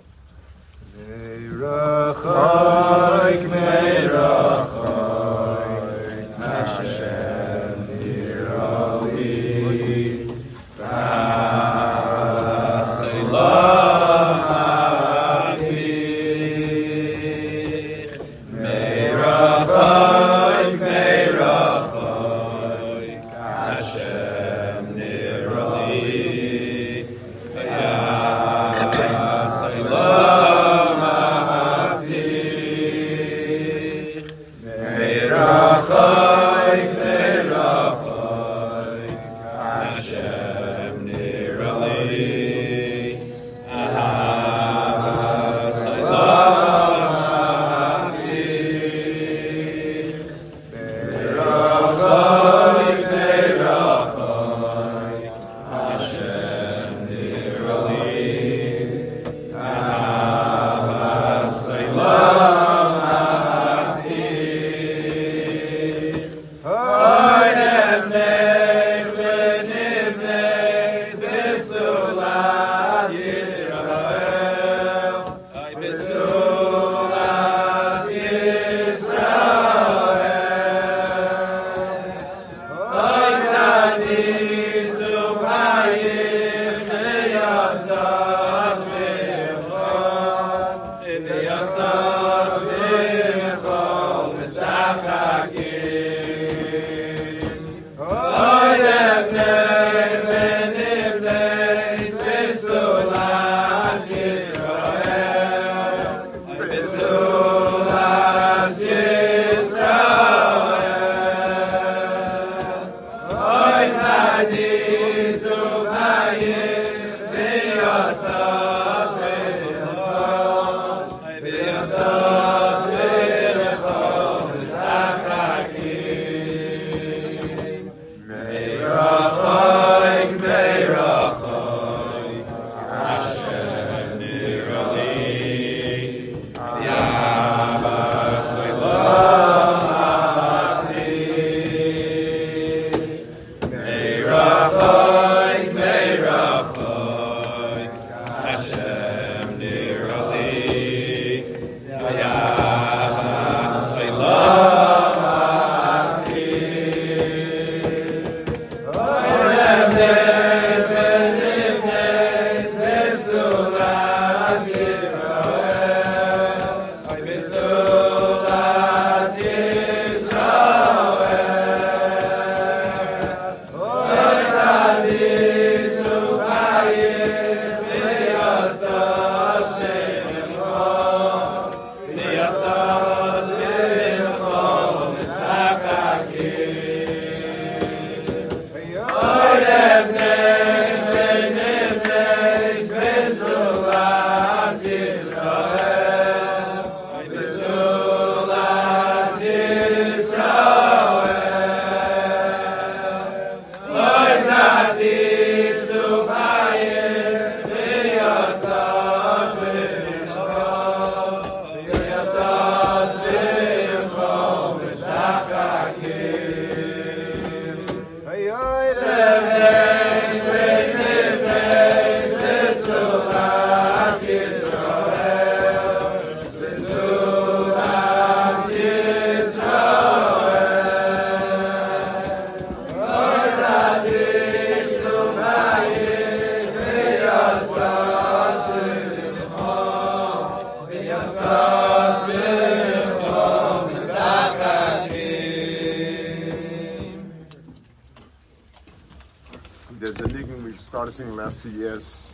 The 251.61 251.69
few 251.69 251.79
years, 251.79 252.29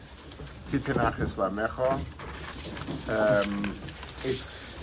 Titanach 0.69 1.15
Islamecha. 1.15 1.99
Um, 3.09 3.75
it's, 4.23 4.77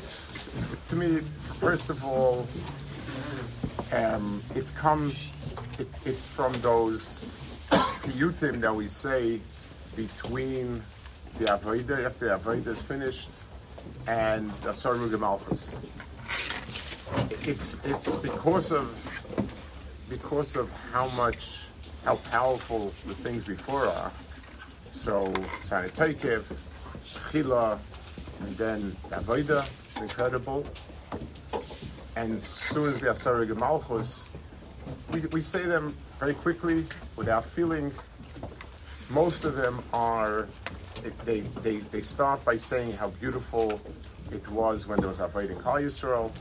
to 0.88 0.96
me, 0.96 1.20
first 1.61 1.90
of 1.90 2.04
all, 2.04 2.46
um, 3.92 4.42
it's 4.54 4.70
come, 4.70 5.12
it, 5.78 5.88
it's 6.04 6.26
from 6.26 6.52
those 6.61 7.26
piyutim 7.70 8.61
that 8.61 8.74
we 8.74 8.88
say 8.88 9.40
between 9.96 10.83
the 11.38 11.46
Avodah, 11.46 12.04
after 12.04 12.28
the 12.28 12.38
Avodah 12.38 12.66
is 12.66 12.83
finished, 12.83 13.28
and 14.07 14.50
Asaru 14.62 15.09
Gemalchus. 15.09 15.78
It's 17.46 17.76
it's 17.85 18.16
because 18.16 18.72
of 18.72 18.88
because 20.09 20.57
of 20.57 20.72
how 20.92 21.09
much 21.11 21.59
how 22.04 22.16
powerful 22.16 22.92
the 23.07 23.14
things 23.14 23.44
before 23.44 23.87
are. 23.87 24.11
So 24.94 25.26
Sanitaikev, 25.61 26.44
Chila, 27.30 27.78
and 28.40 28.57
then 28.57 28.96
Avoida, 29.11 29.61
it's 29.90 30.00
incredible. 30.00 30.64
And 32.16 32.38
as 32.38 32.46
soon 32.46 32.94
as 32.94 33.02
we 33.02 33.09
are 33.09 33.14
Sarah 33.14 33.44
Gemalchus, 33.44 34.24
we, 35.12 35.20
we 35.26 35.42
say 35.42 35.64
them 35.64 35.94
very 36.18 36.33
quickly 36.33 36.87
without 37.16 37.46
feeling. 37.46 37.92
Most 39.11 39.44
of 39.44 39.57
them 39.57 39.83
are, 39.92 40.48
they, 41.26 41.40
they, 41.40 41.78
they 41.78 42.00
start 42.00 42.42
by 42.44 42.57
saying 42.57 42.92
how 42.92 43.09
beautiful 43.09 43.80
it 44.30 44.48
was 44.48 44.87
when 44.87 45.00
there 45.00 45.09
was 45.09 45.20
Avoid 45.20 45.50
in 45.50 45.61
Kal 45.61 45.74
Yisrael, 45.74 46.33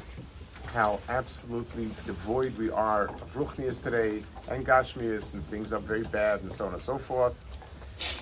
how 0.67 0.99
absolutely 1.09 1.85
devoid 2.05 2.57
we 2.57 2.69
are 2.69 3.07
of 3.07 3.33
Ruchnias 3.33 3.83
today 3.83 4.23
and 4.47 4.65
Gashmias 4.65 5.33
and 5.33 5.43
things 5.47 5.73
are 5.73 5.79
very 5.79 6.03
bad 6.03 6.41
and 6.41 6.51
so 6.51 6.67
on 6.67 6.73
and 6.73 6.81
so 6.81 6.97
forth. 6.97 7.35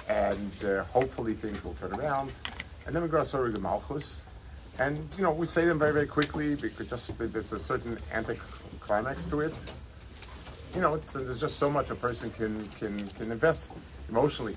And 0.08 0.52
uh, 0.66 0.84
hopefully 0.86 1.34
things 1.34 1.64
will 1.64 1.76
turn 1.76 1.94
around. 1.94 2.32
And 2.86 2.96
then 2.96 3.04
we 3.04 3.10
go 3.10 3.20
to 3.20 3.26
Sorry 3.26 3.52
Malchus. 3.54 4.24
And, 4.80 5.08
you 5.18 5.24
know, 5.24 5.32
we 5.32 5.48
say 5.48 5.66
them 5.66 5.78
very, 5.78 5.94
very 5.94 6.08
quickly 6.08 6.56
because 6.56 6.90
just 6.90 7.18
there's 7.18 7.54
a 7.54 7.60
certain 7.60 7.98
anticlimax 8.14 9.26
to 9.26 9.42
it. 9.42 9.54
You 10.74 10.82
know, 10.82 10.96
it's, 10.96 11.12
there's 11.12 11.40
just 11.40 11.60
so 11.60 11.70
much 11.70 11.90
a 11.90 11.96
person 11.96 12.32
can, 12.32 12.66
can, 12.80 13.08
can 13.10 13.32
invest 13.32 13.74
emotionally. 14.10 14.56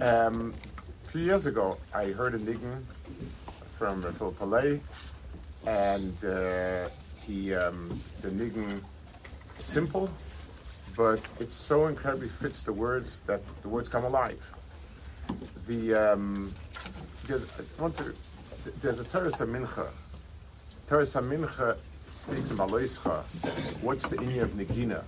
Um, 0.00 0.54
a 1.04 1.08
few 1.10 1.22
years 1.22 1.46
ago, 1.46 1.76
I 1.92 2.06
heard 2.06 2.34
a 2.34 2.38
niggin 2.38 2.82
from 3.76 4.02
Philip 4.14 4.38
Palais, 4.38 4.80
and 5.66 6.24
uh, 6.24 6.88
he, 7.22 7.54
um, 7.54 8.00
the 8.22 8.28
niggin, 8.28 8.80
simple, 9.58 10.08
but 10.96 11.20
it 11.38 11.50
so 11.50 11.86
incredibly 11.86 12.28
fits 12.28 12.62
the 12.62 12.72
words 12.72 13.20
that 13.26 13.40
the 13.62 13.68
words 13.68 13.88
come 13.88 14.04
alive. 14.04 14.42
The 15.66 15.94
um, 15.94 16.54
there's, 17.26 17.46
I 17.78 17.82
want 17.82 17.96
to, 17.98 18.14
there's 18.82 18.98
a 18.98 19.04
Torah 19.04 19.30
Mincha. 19.30 19.88
Torah 20.88 21.04
Mincha 21.04 21.76
speaks 22.08 22.50
of 22.50 22.58
Aloischa. 22.58 23.22
What's 23.82 24.08
the 24.08 24.16
inyan 24.16 24.42
of 24.42 24.54
Nagina? 24.54 25.04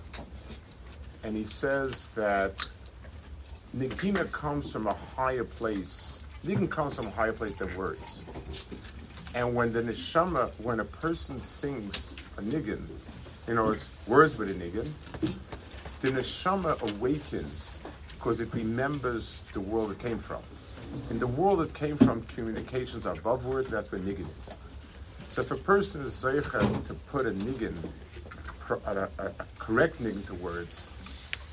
And 1.23 1.35
he 1.35 1.45
says 1.45 2.07
that 2.15 2.67
Nagina 3.75 4.31
comes 4.31 4.71
from 4.71 4.87
a 4.87 4.93
higher 4.93 5.43
place. 5.43 6.23
Niggin 6.45 6.69
comes 6.69 6.95
from 6.95 7.07
a 7.07 7.11
higher 7.11 7.33
place 7.33 7.55
than 7.55 7.75
words. 7.75 8.23
And 9.33 9.55
when 9.55 9.73
the 9.73 9.81
neshama, 9.81 10.51
when 10.59 10.79
a 10.79 10.85
person 10.85 11.41
sings 11.41 12.15
a 12.37 12.41
niggin, 12.41 12.85
you 13.47 13.55
know, 13.55 13.71
it's 13.71 13.89
words 14.05 14.37
with 14.37 14.51
a 14.51 14.53
niggin, 14.53 14.89
the 16.03 16.11
neshama 16.11 16.77
awakens 16.81 17.79
because 18.09 18.41
it 18.41 18.53
remembers 18.53 19.41
the 19.53 19.61
world 19.61 19.89
it 19.89 19.99
came 19.99 20.19
from. 20.19 20.43
In 21.09 21.17
the 21.17 21.27
world 21.27 21.61
it 21.61 21.73
came 21.73 21.95
from, 21.95 22.23
communications 22.23 23.05
are 23.05 23.13
above 23.13 23.45
words, 23.45 23.69
that's 23.69 23.89
where 23.89 24.01
niggin 24.01 24.27
is. 24.37 24.53
So 25.29 25.41
if 25.41 25.51
a 25.51 25.55
person 25.55 26.01
is 26.01 26.11
zeicha 26.11 26.59
to 26.87 26.93
put 26.93 27.25
a 27.25 27.31
niggin, 27.31 27.73
a, 28.69 28.73
a, 28.83 29.27
a, 29.27 29.31
correct 29.57 30.03
niggin 30.03 30.27
to 30.27 30.33
words, 30.33 30.89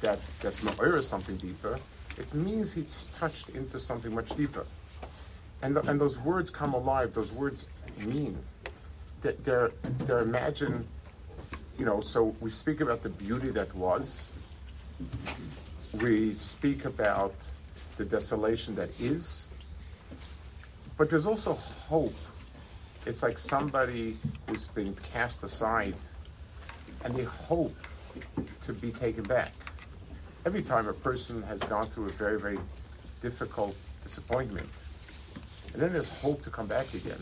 that, 0.01 0.19
that's 0.41 0.59
ma'ira 0.63 1.01
something 1.01 1.37
deeper, 1.37 1.79
it 2.19 2.35
means 2.35 2.73
he's 2.73 3.09
touched 3.21 3.51
into 3.51 3.79
something 3.79 4.13
much 4.13 4.37
deeper. 4.37 4.67
And, 5.63 5.77
the, 5.77 5.89
and 5.89 6.01
those 6.01 6.19
words 6.19 6.51
come 6.51 6.75
alive, 6.75 7.15
those 7.15 7.31
words 7.33 7.69
mean. 7.99 8.37
They're, 9.21 9.71
they're 10.07 10.23
imagined, 10.23 10.89
you 11.79 11.85
know, 11.85 12.01
so 12.01 12.35
we 12.41 12.51
speak 12.51 12.81
about 12.81 13.05
the 13.05 13.11
beauty 13.11 13.51
that 13.51 13.73
was, 13.77 14.30
we 16.01 16.35
speak 16.35 16.85
about 16.85 17.35
the 17.97 18.05
desolation 18.05 18.75
that 18.77 18.99
is, 19.01 19.47
but 20.97 21.11
there's 21.11 21.27
also 21.27 21.55
hope. 21.55 22.15
It's 23.07 23.23
like 23.23 23.39
somebody 23.39 24.17
who's 24.47 24.67
been 24.69 24.95
cast 25.13 25.43
aside 25.43 25.95
and 27.05 27.15
they 27.15 27.25
hope 27.25 27.75
to 28.67 28.73
be 28.73 28.91
taken 28.91 29.23
back. 29.25 29.53
Every 30.45 30.63
time 30.63 30.89
a 30.89 30.93
person 30.93 31.43
has 31.45 31.61
gone 31.61 31.87
through 31.89 32.07
a 32.07 32.13
very, 32.13 32.39
very 32.39 32.59
difficult 33.23 33.77
disappointment, 34.03 34.69
and 35.73 35.83
then 35.83 35.93
there's 35.93 36.09
hope 36.21 36.43
to 36.45 36.51
come 36.51 36.67
back 36.67 36.93
again. 36.95 37.21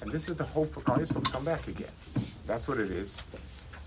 And 0.00 0.10
this 0.10 0.28
is 0.28 0.36
the 0.36 0.44
hope 0.44 0.72
for 0.72 0.80
Christ 0.80 1.14
to 1.14 1.20
come 1.20 1.44
back 1.44 1.68
again. 1.68 1.92
That's 2.46 2.66
what 2.68 2.78
it 2.78 2.90
is. 2.90 3.22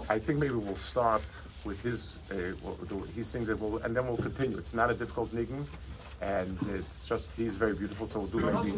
I 0.09 0.19
think 0.19 0.39
maybe 0.39 0.53
we'll 0.53 0.75
start 0.75 1.21
with 1.66 1.80
his, 1.82 2.18
uh, 2.30 2.54
well, 2.62 2.76
he 3.14 3.22
sings 3.22 3.48
it, 3.48 3.58
we'll, 3.58 3.78
and 3.78 3.94
then 3.96 4.06
we'll 4.06 4.16
continue. 4.16 4.58
It's 4.58 4.74
not 4.74 4.90
a 4.90 4.94
difficult 4.94 5.34
niggin, 5.34 5.64
and 6.20 6.58
it's 6.74 7.08
just, 7.08 7.30
he's 7.36 7.56
very 7.56 7.74
beautiful, 7.74 8.06
so 8.06 8.20
we'll 8.20 8.28
do 8.28 8.40
maybe. 8.40 8.72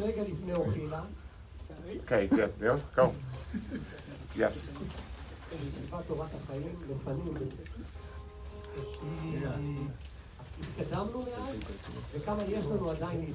Okay, 2.01 2.29
yeah, 2.37 2.49
yeah, 2.61 2.79
go. 2.95 3.15
Yes. 4.37 4.73
התקדמנו 10.63 11.23
מעט, 11.23 11.55
וכמה 12.15 12.43
יש 12.45 12.67
לנו 12.67 12.91
עדיין 12.91 13.35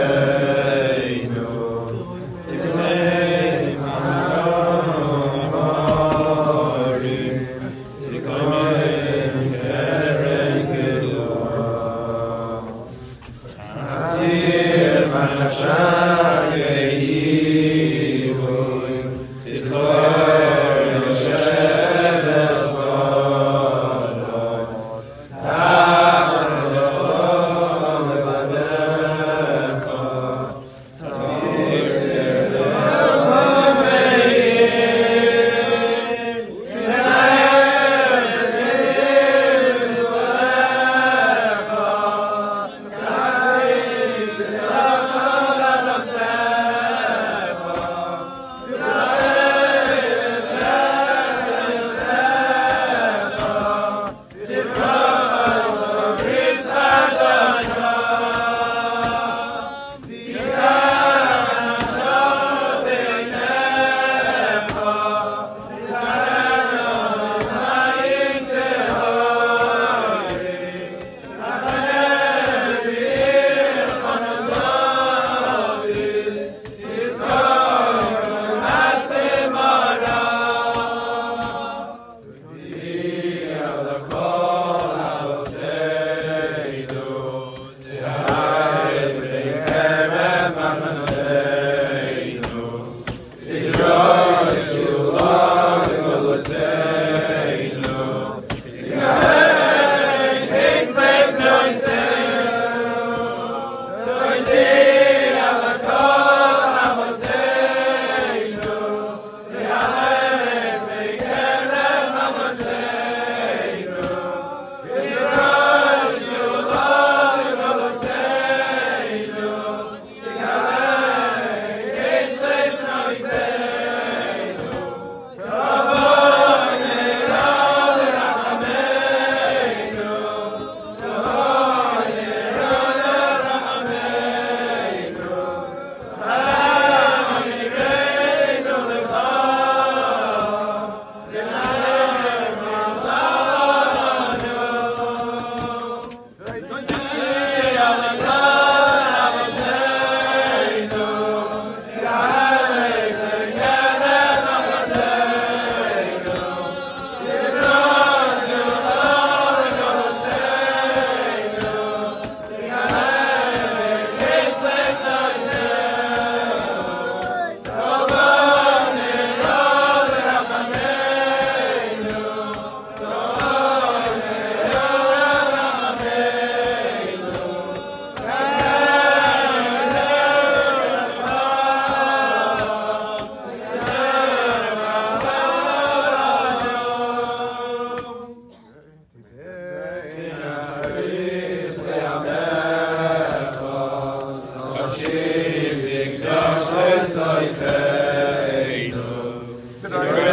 today. 199.91 200.30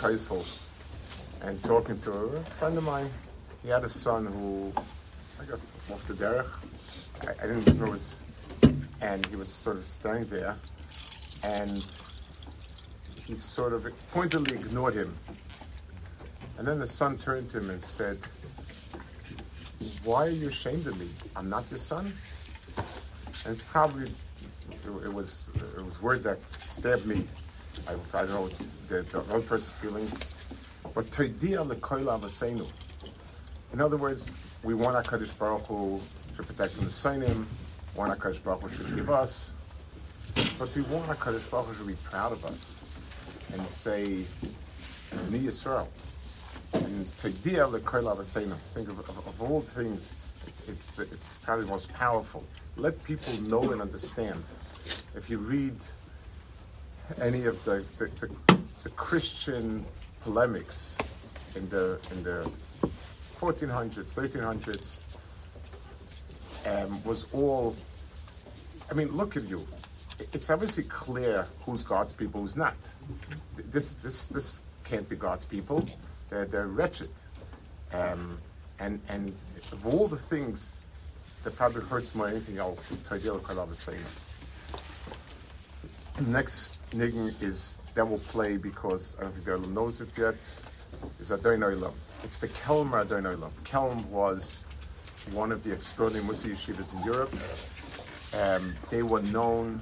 Kaisel 0.00 0.42
and 1.42 1.62
talking 1.62 2.00
to 2.00 2.10
a 2.10 2.40
friend 2.58 2.78
of 2.78 2.84
mine. 2.84 3.10
He 3.62 3.68
had 3.68 3.84
a 3.84 3.88
son 3.90 4.24
who, 4.24 4.72
I 5.38 5.44
guess, 5.44 5.60
off 5.92 6.06
the 6.08 6.14
derech. 6.14 6.48
I, 7.22 7.44
I 7.44 7.46
didn't 7.46 7.78
know 7.78 7.90
was, 7.90 8.20
and 9.02 9.26
he 9.26 9.36
was 9.36 9.52
sort 9.52 9.76
of 9.76 9.84
standing 9.84 10.24
there, 10.24 10.56
and 11.42 11.86
he 13.26 13.36
sort 13.36 13.74
of 13.74 13.86
pointedly 14.12 14.56
ignored 14.56 14.94
him. 14.94 15.14
And 16.56 16.66
then 16.66 16.78
the 16.78 16.86
son 16.86 17.18
turned 17.18 17.50
to 17.52 17.58
him 17.58 17.68
and 17.68 17.84
said, 17.84 18.18
Why 20.02 20.28
are 20.28 20.30
you 20.30 20.48
ashamed 20.48 20.86
of 20.86 20.98
me? 20.98 21.10
I'm 21.36 21.50
not 21.50 21.70
your 21.70 21.78
son? 21.78 22.10
And 23.44 23.52
it's 23.52 23.60
probably, 23.60 24.06
it, 24.06 25.04
it 25.04 25.12
was, 25.12 25.50
it 25.76 25.84
was 25.84 26.00
words 26.00 26.22
that 26.24 26.42
stabbed 26.48 27.04
me. 27.04 27.26
I, 27.86 27.92
I 28.16 28.22
don't 28.22 28.30
know 28.30 28.50
the, 28.90 29.02
the 29.02 29.20
other 29.20 29.40
person's 29.40 29.70
feelings. 29.70 30.12
But 30.94 31.06
toidia 31.06 31.66
lekoila 31.66 32.20
avasenu. 32.20 32.68
In 33.72 33.80
other 33.80 33.96
words, 33.96 34.30
we 34.64 34.74
want 34.74 35.02
HaKadosh 35.06 35.38
Baruch 35.38 35.66
Hu 35.66 36.00
to 36.36 36.42
protect 36.42 36.74
the 36.74 36.86
Sainim, 36.86 37.44
want 37.94 38.18
HaKadosh 38.18 38.42
Baruch 38.42 38.62
Hu 38.62 38.84
to 38.84 38.96
give 38.96 39.10
us, 39.10 39.52
but 40.58 40.74
we 40.74 40.82
want 40.82 41.06
HaKadosh 41.06 41.48
Baruch 41.50 41.68
Hu 41.68 41.84
to 41.84 41.88
be 41.88 41.96
proud 42.02 42.32
of 42.32 42.44
us 42.44 42.76
and 43.52 43.66
say, 43.68 44.24
Ni 45.30 45.38
Yisrael. 45.38 45.86
And 46.72 47.06
Toidia 47.22 47.70
lekoila 47.70 48.16
avasenu. 48.16 48.54
Think 48.74 48.88
of, 48.88 48.98
of, 48.98 49.26
of 49.26 49.42
all 49.42 49.60
things, 49.60 50.16
it's, 50.66 50.92
the, 50.92 51.02
it's 51.02 51.36
probably 51.36 51.64
the 51.64 51.70
most 51.70 51.92
powerful. 51.92 52.44
Let 52.76 53.02
people 53.04 53.34
know 53.42 53.70
and 53.70 53.80
understand. 53.80 54.42
If 55.14 55.30
you 55.30 55.38
read 55.38 55.76
any 57.20 57.44
of 57.46 57.62
the, 57.64 57.84
the, 57.98 58.06
the, 58.20 58.59
the 58.90 58.96
Christian 58.96 59.84
polemics 60.20 60.96
in 61.54 61.68
the 61.68 61.98
in 62.10 62.22
the 62.22 62.50
1400s, 63.40 64.12
1300s, 64.12 65.00
um, 66.66 67.02
was 67.04 67.26
all. 67.32 67.76
I 68.90 68.94
mean, 68.94 69.16
look 69.16 69.36
at 69.36 69.44
you. 69.44 69.66
It's 70.32 70.50
obviously 70.50 70.84
clear 70.84 71.46
who's 71.64 71.84
God's 71.84 72.12
people, 72.12 72.42
who's 72.42 72.56
not. 72.56 72.74
This 73.56 73.94
this 73.94 74.26
this 74.26 74.62
can't 74.84 75.08
be 75.08 75.16
God's 75.16 75.44
people. 75.44 75.86
They're 76.28 76.46
they're 76.46 76.68
wretched, 76.68 77.10
um, 77.92 78.38
and 78.78 79.00
and 79.08 79.34
of 79.72 79.86
all 79.86 80.08
the 80.08 80.16
things 80.16 80.76
that 81.44 81.56
probably 81.56 81.82
hurts 81.82 82.14
more 82.14 82.26
than 82.26 82.36
anything 82.36 82.58
else, 82.58 82.90
Taidil 83.08 83.40
Kalav 83.40 83.70
is 83.70 83.78
saying. 83.78 84.04
Next 86.26 86.76
niggin 86.92 87.32
is 87.42 87.78
that 87.94 88.08
will 88.08 88.18
play 88.18 88.56
because 88.56 89.16
I 89.18 89.22
don't 89.22 89.32
think 89.32 89.44
the 89.44 89.52
Olam 89.52 89.72
knows 89.72 90.00
it 90.00 90.08
yet. 90.16 90.34
Is 91.18 91.32
Adon 91.32 91.60
Olam. 91.60 91.92
It's 92.24 92.38
the 92.38 92.48
Kelm 92.48 92.92
Adon 93.00 93.24
Olam. 93.24 93.50
Kelm 93.64 94.04
was 94.06 94.64
one 95.32 95.52
of 95.52 95.62
the 95.64 95.72
extraordinary 95.72 96.26
Mussar 96.26 96.50
yeshivas 96.50 96.94
in 96.94 97.02
Europe. 97.04 97.32
Um, 98.38 98.74
they 98.90 99.02
were 99.02 99.22
known. 99.22 99.80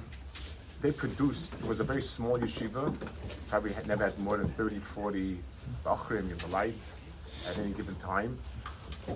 They 0.81 0.91
produced. 0.91 1.53
It 1.55 1.65
was 1.65 1.79
a 1.79 1.83
very 1.83 2.01
small 2.01 2.37
yeshiva. 2.37 2.95
Probably 3.49 3.73
had 3.73 3.87
never 3.87 4.05
had 4.05 4.17
more 4.19 4.37
than 4.37 4.47
30, 4.47 4.79
40 4.79 5.37
bachrim 5.85 6.31
in 6.31 6.37
the 6.37 6.47
light 6.47 6.73
at 7.47 7.57
any 7.59 7.71
given 7.71 7.95
time. 7.95 8.37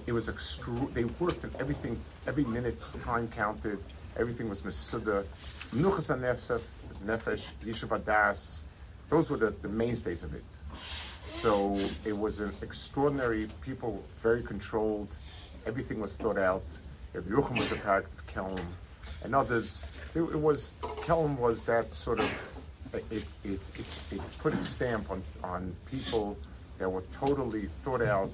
It 0.06 0.12
was 0.12 0.30
extru- 0.30 0.94
They 0.94 1.06
worked 1.06 1.46
on 1.46 1.52
everything. 1.60 2.00
Every 2.28 2.44
minute, 2.46 2.78
time 3.04 3.28
counted. 3.30 3.80
Everything 4.18 4.50
was 4.50 4.62
mesuda. 4.62 5.24
Menuchas 5.74 6.10
nefesh, 7.06 7.48
yeshiva 7.66 8.04
das. 8.04 8.64
Those 9.10 9.30
were 9.30 9.38
the, 9.38 9.52
the 9.62 9.70
mainstays 9.70 10.24
of 10.24 10.34
it. 10.34 10.44
So 11.24 11.80
it 12.06 12.18
was 12.18 12.40
an 12.40 12.52
extraordinary, 12.62 13.50
people 13.62 14.04
very 14.18 14.44
controlled, 14.44 15.10
everything 15.66 16.00
was 16.00 16.16
thought 16.16 16.38
out. 16.38 16.64
If 17.14 17.26
Yerucham 17.26 17.60
was 17.60 17.72
a 17.72 17.76
part 17.78 18.06
of 18.06 18.28
Kelm, 18.28 18.60
and 19.24 19.36
others, 19.36 19.84
it, 20.16 20.22
it 20.22 20.40
was, 20.40 20.74
Kelm 20.82 21.38
was 21.38 21.64
that 21.66 21.94
sort 21.94 22.20
of, 22.20 22.64
it, 22.94 23.06
it, 23.12 23.26
it, 23.44 23.60
it 24.12 24.22
put 24.40 24.54
its 24.54 24.68
stamp 24.68 25.12
on, 25.12 25.22
on 25.44 25.76
people 25.90 26.38
that 26.80 26.90
were 26.90 27.04
totally 27.20 27.68
thought 27.84 28.02
out, 28.02 28.32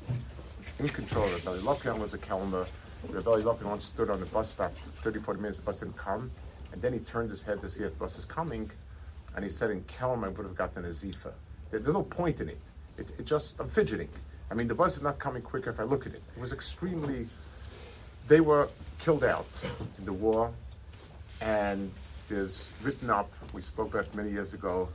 in 0.80 0.88
control. 0.90 1.26
Rabbi 1.26 1.58
Lopian 1.60 2.00
was 2.00 2.14
a 2.14 2.18
Kelmer. 2.18 2.66
Rabbi 3.10 3.42
Lopian 3.42 3.64
once 3.64 3.86
stood 3.86 4.10
on 4.10 4.20
the 4.20 4.26
bus 4.28 4.52
stop, 4.52 4.74
30, 5.04 5.20
40 5.20 5.42
minutes, 5.42 5.60
the 5.60 5.66
bus 5.66 5.80
didn't 5.80 5.98
come, 5.98 6.32
and 6.72 6.82
then 6.82 6.94
he 6.94 7.00
turned 7.00 7.30
his 7.30 7.42
head 7.42 7.62
to 7.62 7.70
see 7.70 7.84
if 7.84 7.94
the 7.94 8.00
bus 8.00 8.18
is 8.18 8.26
coming, 8.26 8.70
and 9.40 9.46
he 9.46 9.50
said 9.50 9.72
in 9.72 9.82
Kelm 9.84 10.26
I 10.26 10.28
would 10.28 10.46
have 10.46 10.56
gotten 10.58 10.84
a 10.84 10.90
Zifa. 10.90 11.32
There- 11.72 11.80
There's 11.80 11.94
no 11.94 12.04
point 12.04 12.42
in 12.42 12.50
it. 12.50 12.58
it. 12.98 13.12
It 13.18 13.26
just, 13.26 13.58
I'm 13.62 13.70
fidgeting. 13.70 14.10
I 14.52 14.54
mean, 14.54 14.68
the 14.68 14.76
bus 14.76 14.98
is 14.98 15.02
not 15.02 15.18
coming 15.18 15.42
quicker 15.42 15.70
if 15.70 15.80
I 15.80 15.84
look 15.84 16.06
at 16.06 16.14
it. 16.14 16.22
It 16.36 16.42
was 16.42 16.52
extremely, 16.52 17.26
they 18.28 18.42
were 18.42 18.68
killed 19.00 19.24
out 19.24 19.48
in 19.98 20.04
the 20.04 20.12
war, 20.12 20.52
and 21.42 21.90
there's 22.28 22.70
written 22.84 23.10
up, 23.10 23.32
we 23.54 23.62
spoke 23.62 23.94
about 23.94 24.14
many 24.14 24.30
years 24.30 24.54
ago, 24.54 24.90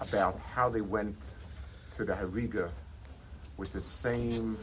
about 0.00 0.38
how 0.54 0.68
they 0.68 0.82
went 0.82 1.16
to 1.96 2.04
the 2.04 2.12
Hariga 2.12 2.68
with 3.56 3.72
the 3.72 3.80
same 3.80 4.56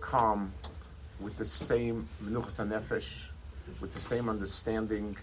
calm, 0.00 0.52
with 1.18 1.36
the 1.38 1.44
same 1.44 2.06
menuchas 2.22 2.60
with 3.80 3.92
the 3.92 3.98
same 4.00 4.28
understanding 4.28 5.16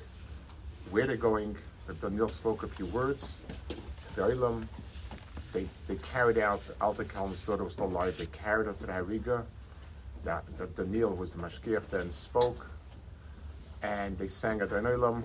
where 0.91 1.07
they're 1.07 1.15
going. 1.15 1.55
Daniel 1.93 2.29
spoke 2.29 2.63
a 2.63 2.67
few 2.67 2.85
words. 2.88 3.39
The 4.15 4.23
Olam, 4.23 4.67
they, 5.53 5.65
they 5.88 5.95
carried 5.95 6.38
out, 6.38 6.61
Alta 6.81 7.03
Kalm's 7.03 7.39
daughter 7.45 7.63
was 7.63 7.73
still 7.73 7.85
alive, 7.85 8.17
they 8.17 8.25
carried 8.27 8.67
out 8.67 8.79
to 8.79 8.85
the 8.85 8.91
Hariga. 8.91 9.43
That, 10.23 10.43
that 10.57 10.75
Daniel 10.75 11.15
was 11.15 11.31
the 11.31 11.39
Mashgiach 11.39 11.88
then 11.89 12.11
spoke. 12.11 12.67
And 13.81 14.17
they 14.17 14.27
sang 14.27 14.61
Adon 14.61 14.83
Olam. 14.83 15.23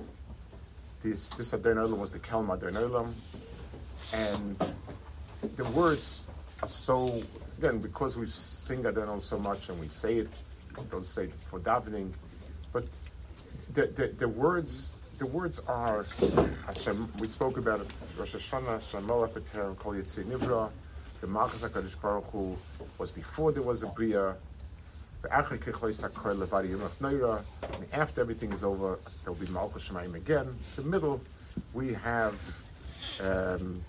This, 1.03 1.31
this 1.31 1.53
Adon 1.55 1.77
Olam 1.77 1.99
was 1.99 2.11
the 2.11 2.19
Kelm 2.19 2.53
Adon 2.53 2.75
Olam. 2.75 3.13
And 4.13 4.57
the 5.57 5.65
words 5.71 6.23
are 6.63 6.69
so, 6.69 7.23
again, 7.59 7.79
because 7.79 8.17
we 8.17 8.27
sing 8.29 8.87
Adon 8.87 9.09
Olam 9.09 9.23
so 9.23 9.39
much 9.39 9.69
and 9.69 9.81
we 9.81 9.89
say 9.89 10.19
it, 10.19 10.29
don't 10.91 11.05
say 11.05 11.25
it 11.25 11.35
for 11.47 11.59
davening, 11.61 12.13
but 12.73 12.85
the, 13.75 13.87
the, 13.87 14.07
the 14.09 14.29
words 14.29 14.93
the 15.19 15.27
words 15.27 15.61
are 15.69 16.05
Hashem. 16.67 17.13
We 17.19 17.29
spoke 17.29 17.57
about 17.57 17.81
it. 17.81 17.93
Rosh 18.17 18.35
Hashanah, 18.35 18.79
Shemelech 18.81 19.31
B'Terem 19.31 19.77
Kol 19.77 19.95
Yitzei 19.95 20.25
Nivra. 20.25 20.71
The 21.21 21.27
Malchus 21.27 21.63
Hakadosh 21.63 22.01
Baruch 22.01 22.25
Hu 22.33 22.57
was 22.99 23.11
before 23.11 23.53
there 23.53 23.63
was 23.63 23.83
a 23.83 23.87
bria. 23.87 24.35
The 25.23 25.29
Hakol 25.29 26.37
Levadi 26.37 26.75
Yomach 26.75 26.97
Neira. 27.01 27.43
And 27.75 27.87
after 27.93 28.21
everything 28.21 28.53
is 28.53 28.65
over, 28.65 28.99
there 29.23 29.33
will 29.33 29.41
be 29.41 29.51
Malchus 29.53 29.89
Shemaim 29.89 30.15
again. 30.15 30.55
The 30.77 30.83
middle, 30.83 31.21
we 31.73 31.95
have. 31.95 32.35
Um, 33.21 33.85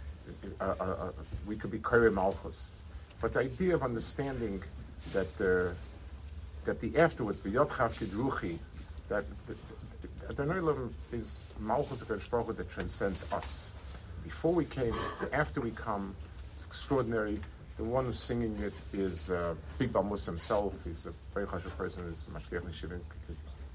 uh, 0.60 0.64
uh, 0.80 0.84
uh, 0.84 1.12
we 1.46 1.56
could 1.56 1.72
be 1.72 1.80
Kore 1.80 2.10
Malchus, 2.10 2.78
but 3.20 3.34
the 3.34 3.40
idea 3.40 3.76
of 3.76 3.84
understanding 3.84 4.64
that 5.12 5.38
the 5.38 5.74
that 6.66 6.80
the 6.80 6.98
afterwards, 6.98 7.40
B'Yot 7.40 7.68
Chav 7.70 7.94
Ruchi, 8.08 8.58
that 9.10 9.26
the, 9.48 9.56
at 10.30 10.36
the 10.36 10.46
level 10.46 10.90
is 11.12 11.50
Malchus 11.60 12.04
Baruch 12.04 12.56
that 12.56 12.70
transcends 12.70 13.26
us. 13.32 13.72
Before 14.24 14.54
we 14.54 14.66
came, 14.66 14.94
after 15.32 15.62
we 15.62 15.72
come, 15.72 16.16
it's 16.54 16.66
extraordinary. 16.66 17.40
The 17.78 17.84
one 17.84 18.06
who's 18.06 18.20
singing 18.20 18.58
it 18.60 18.74
is 18.94 19.32
uh, 19.32 19.56
Big 19.80 19.92
Bamus 19.92 20.26
himself. 20.26 20.84
He's 20.84 21.06
a 21.06 21.14
very 21.34 21.46
chashuv 21.48 21.76
person. 21.76 22.06
He's 22.08 22.28
Mashgiach 22.32 22.62
Neshivin 22.62 23.00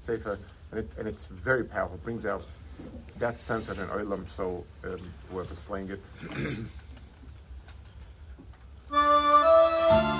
Sefer, 0.01 0.39
and, 0.71 0.79
it, 0.79 0.89
and 0.97 1.07
it's 1.07 1.25
very 1.25 1.63
powerful. 1.63 1.95
It 1.95 2.03
brings 2.03 2.25
out 2.25 2.43
that 3.17 3.39
sense 3.39 3.67
of 3.67 3.79
an 3.79 3.89
oilam. 3.89 4.27
So 4.29 4.63
um, 4.85 4.99
whoever's 5.29 5.59
playing 5.59 5.91
it. 5.91 6.01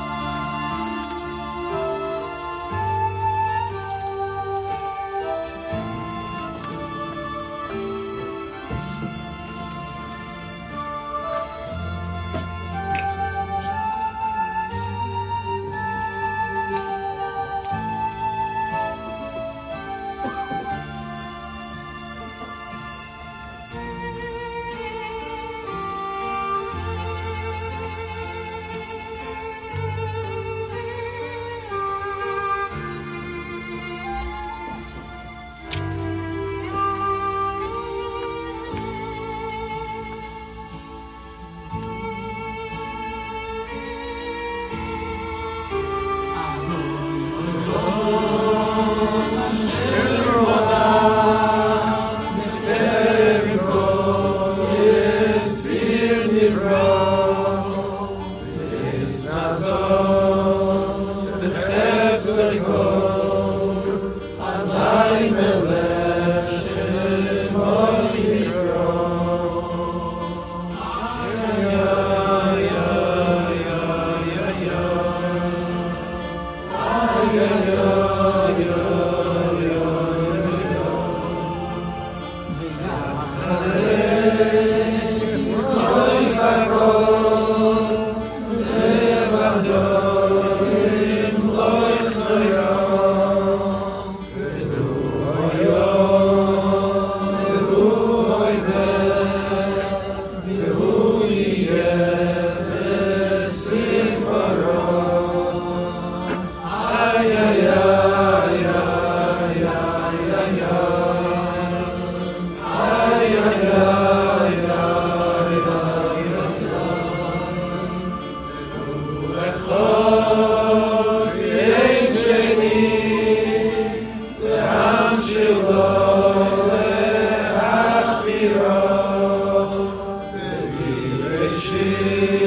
you. 132.09 132.38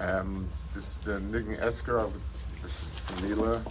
Um, 0.00 0.48
this 0.74 0.96
the 0.98 1.20
Niggin 1.20 1.60
Esker 1.60 1.98
of 1.98 2.16
Mila. 3.22 3.62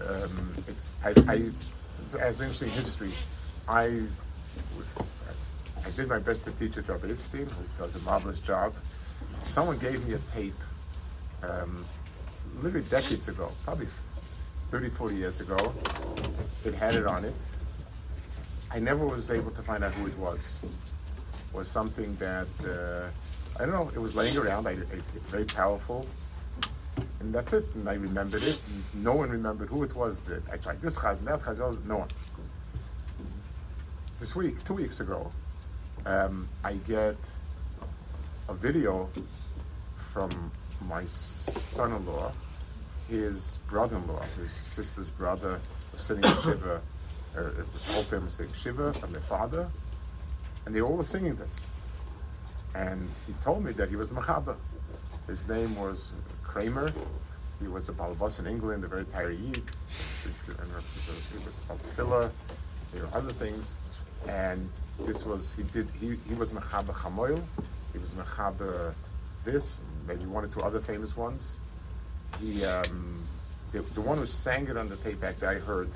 Um, 0.00 0.54
it's 0.66 0.92
I, 1.04 1.10
I 1.28 1.34
it's, 1.34 2.14
as 2.18 2.40
interesting 2.40 2.70
history. 2.70 3.12
I 3.68 4.02
I 5.84 5.90
did 5.96 6.08
my 6.08 6.18
best 6.18 6.44
to 6.44 6.50
teach 6.52 6.76
it 6.76 6.86
to 6.86 6.92
Rabbi 6.92 7.08
Itzstein, 7.08 7.48
who 7.48 7.64
does 7.78 7.94
a 7.94 8.00
marvelous 8.00 8.40
job. 8.40 8.74
Someone 9.46 9.78
gave 9.78 10.06
me 10.08 10.14
a 10.14 10.18
tape, 10.34 10.54
um, 11.42 11.84
literally 12.62 12.86
decades 12.88 13.28
ago, 13.28 13.52
probably 13.64 13.86
30, 14.70 14.90
40 14.90 15.14
years 15.14 15.40
ago. 15.40 15.74
It 16.64 16.74
had 16.74 16.94
it 16.94 17.06
on 17.06 17.24
it. 17.24 17.34
I 18.70 18.80
never 18.80 19.06
was 19.06 19.30
able 19.30 19.50
to 19.52 19.62
find 19.62 19.84
out 19.84 19.94
who 19.94 20.06
it 20.06 20.18
was. 20.18 20.64
Was 21.52 21.68
something 21.68 22.16
that 22.16 22.48
uh, 22.64 23.10
I 23.56 23.66
don't 23.66 23.72
know. 23.72 23.90
It 23.94 23.98
was 23.98 24.14
laying 24.14 24.36
around. 24.36 24.66
I, 24.66 24.72
it, 24.72 24.88
it's 25.14 25.28
very 25.28 25.44
powerful, 25.44 26.06
and 27.20 27.32
that's 27.32 27.52
it. 27.52 27.64
And 27.74 27.88
I 27.88 27.94
remembered 27.94 28.42
it. 28.42 28.60
No 28.94 29.14
one 29.14 29.30
remembered 29.30 29.68
who 29.68 29.84
it 29.84 29.94
was. 29.94 30.20
That 30.22 30.42
I 30.50 30.56
tried 30.56 30.82
this 30.82 30.96
chaz 30.98 31.20
and 31.20 31.28
that 31.28 31.40
chaz. 31.40 31.84
No 31.84 31.98
one. 31.98 32.08
This 34.18 34.34
week, 34.34 34.64
two 34.64 34.74
weeks 34.74 35.00
ago, 35.00 35.30
um, 36.06 36.48
I 36.64 36.74
get 36.74 37.16
a 38.48 38.54
video 38.54 39.08
from 39.96 40.50
my 40.88 41.04
son-in-law. 41.06 42.32
His 43.08 43.58
brother-in-law, 43.68 44.22
his 44.40 44.52
sister's 44.52 45.10
brother, 45.10 45.60
sitting 45.96 46.24
in 46.24 46.36
shiva. 46.36 46.80
Or, 47.36 47.42
the 47.86 47.92
whole 47.92 48.02
family 48.04 48.30
sitting 48.30 48.52
shiva 48.54 48.94
from 48.94 49.12
their 49.12 49.22
father, 49.22 49.68
and 50.64 50.74
they 50.74 50.80
all 50.80 50.96
were 50.96 51.02
singing 51.02 51.36
this. 51.36 51.70
And 52.74 53.08
he 53.26 53.32
told 53.42 53.64
me 53.64 53.72
that 53.72 53.88
he 53.88 53.96
was 53.96 54.10
Machaba. 54.10 54.56
His 55.26 55.46
name 55.48 55.76
was 55.76 56.10
Kramer. 56.42 56.92
He 57.60 57.68
was 57.68 57.88
a 57.88 57.92
Balabas 57.92 58.40
in 58.40 58.46
England, 58.46 58.84
a 58.84 58.88
very 58.88 59.04
tired. 59.06 59.38
He 59.38 59.52
was 61.44 61.60
Balfilla. 61.68 62.30
There 62.92 63.02
were 63.02 63.14
other 63.14 63.30
things. 63.30 63.76
And 64.28 64.68
this 65.00 65.24
was, 65.24 65.52
he 65.52 65.62
did, 65.64 65.88
he, 66.00 66.16
he 66.28 66.34
was 66.34 66.50
Machaba 66.50 66.92
Chamoil. 66.94 67.42
He 67.92 67.98
was 67.98 68.10
Machaba 68.10 68.94
this, 69.44 69.80
maybe 70.06 70.24
one 70.26 70.44
or 70.44 70.48
two 70.48 70.62
other 70.62 70.80
famous 70.80 71.16
ones. 71.16 71.60
He, 72.40 72.64
um, 72.64 73.22
the, 73.72 73.82
the 73.82 74.00
one 74.00 74.18
who 74.18 74.26
sang 74.26 74.66
it 74.68 74.76
on 74.76 74.88
the 74.88 74.96
tape, 74.96 75.22
actually, 75.22 75.48
I 75.48 75.58
heard, 75.58 75.90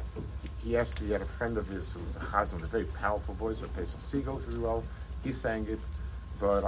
he 0.62 0.76
asked, 0.76 0.98
he 0.98 1.10
had 1.10 1.22
a 1.22 1.26
friend 1.26 1.56
of 1.56 1.68
his 1.68 1.92
who 1.92 2.00
was 2.00 2.16
a 2.16 2.20
chazan 2.20 2.62
a 2.62 2.66
very 2.66 2.84
powerful 2.84 3.34
voice, 3.34 3.62
or 3.62 3.68
Pesach 3.68 4.00
Siegel, 4.00 4.38
very 4.38 4.60
well. 4.60 4.84
He 5.24 5.32
sang 5.32 5.66
it, 5.68 5.80
but 6.40 6.64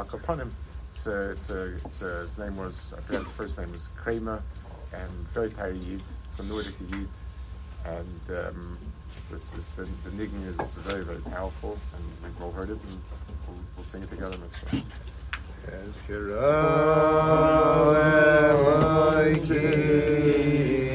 a, 1.07 1.31
it's 1.31 1.51
a, 1.51 1.75
it's 1.75 2.03
his 2.21 2.39
name 2.39 2.57
was, 2.57 2.95
I 2.97 3.01
forget 3.01 3.21
his 3.21 3.31
first 3.31 3.59
name 3.59 3.73
was 3.73 3.91
Kramer, 3.97 4.43
and 4.93 5.11
very 5.29 5.51
tired 5.51 5.77
Yid, 5.77 6.03
it's 6.25 6.39
a 6.39 6.43
Nordic 6.45 6.75
Yid, 6.91 7.09
and 7.85 8.21
um, 8.31 8.79
this 9.31 9.53
is 9.55 9.71
the, 9.73 9.85
the 10.05 10.11
niggin 10.11 10.47
is 10.47 10.75
very, 10.75 11.05
very 11.05 11.21
powerful, 11.21 11.79
and 11.95 12.05
we've 12.23 12.43
all 12.43 12.53
heard 12.53 12.71
it, 12.71 12.79
and 12.89 13.01
we'll, 13.47 13.59
we'll 13.77 13.87
sing 13.87 14.03
it 14.03 14.11
together. 14.11 14.37
Mitzvah. 14.39 14.83
Thank 19.25 19.49
you. 19.49 20.90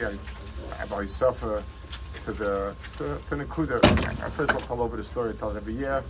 I, 0.00 0.12
I 0.80 0.86
always 0.90 1.12
suffer 1.14 1.62
to 2.24 2.32
the 2.32 2.74
to, 2.96 3.18
to 3.28 3.36
Nakuda. 3.36 3.84
I 3.84 4.30
first 4.30 4.54
I'll 4.54 4.60
tell 4.60 4.80
over 4.80 4.96
the 4.96 5.04
story, 5.04 5.34
tell 5.34 5.50
it 5.50 5.56
every 5.56 5.74
year. 5.74 6.02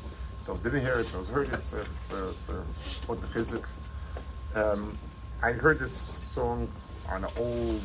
Those 0.47 0.61
didn't 0.61 0.83
hear 0.83 1.01
it, 1.01 1.13
those 1.13 1.29
heard 1.29 1.49
it. 1.49 1.55
It's 1.55 1.73
a, 1.73 1.81
it's 1.81 2.13
a, 2.13 2.29
it's 2.31 2.49
a 2.49 2.65
what 3.07 3.21
the 3.21 3.27
chizik. 3.29 3.65
Um, 4.55 4.97
I 5.43 5.53
heard 5.53 5.79
this 5.79 5.93
song 5.93 6.69
on 7.09 7.25
an 7.25 7.31
old 7.39 7.81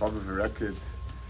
Baba 0.00 0.18
record, 0.20 0.76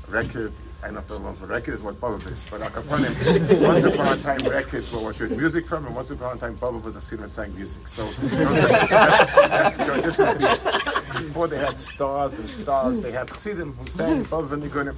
record. 0.09 0.53
I 0.83 0.91
don't 0.91 1.23
know 1.23 1.31
if 1.31 1.41
the 1.41 1.47
record 1.47 1.75
is 1.75 1.83
what 1.83 2.01
Baba 2.01 2.17
is, 2.29 2.45
but 2.51 2.61
Akapanim, 2.61 3.67
once 3.67 3.85
upon 3.85 4.19
a 4.19 4.23
time 4.23 4.41
records 4.49 4.93
were 4.93 5.01
what 5.01 5.19
you 5.19 5.27
heard 5.27 5.37
music 5.37 5.67
from, 5.67 5.87
and 5.87 5.95
once 5.95 6.11
upon 6.11 6.37
a 6.37 6.41
time 6.41 6.55
Baba 6.55 6.79
was 6.79 6.97
a 6.97 7.03
singer 7.03 7.29
sang 7.29 7.55
music. 7.55 7.89
So 7.89 8.05
that's 8.07 9.77
good. 9.77 10.05
This 10.05 10.19
is 10.21 10.98
before 11.13 11.49
they 11.49 11.59
had 11.59 11.79
stars 11.79 12.39
and 12.39 12.49
stars, 12.49 13.01
they 13.01 13.13
had 13.13 13.29
Chassidim 13.29 13.73
who 13.75 13.87
sang 13.87 14.25
Baba 14.25 14.55
and 14.55 14.63
Nigunim. 14.63 14.97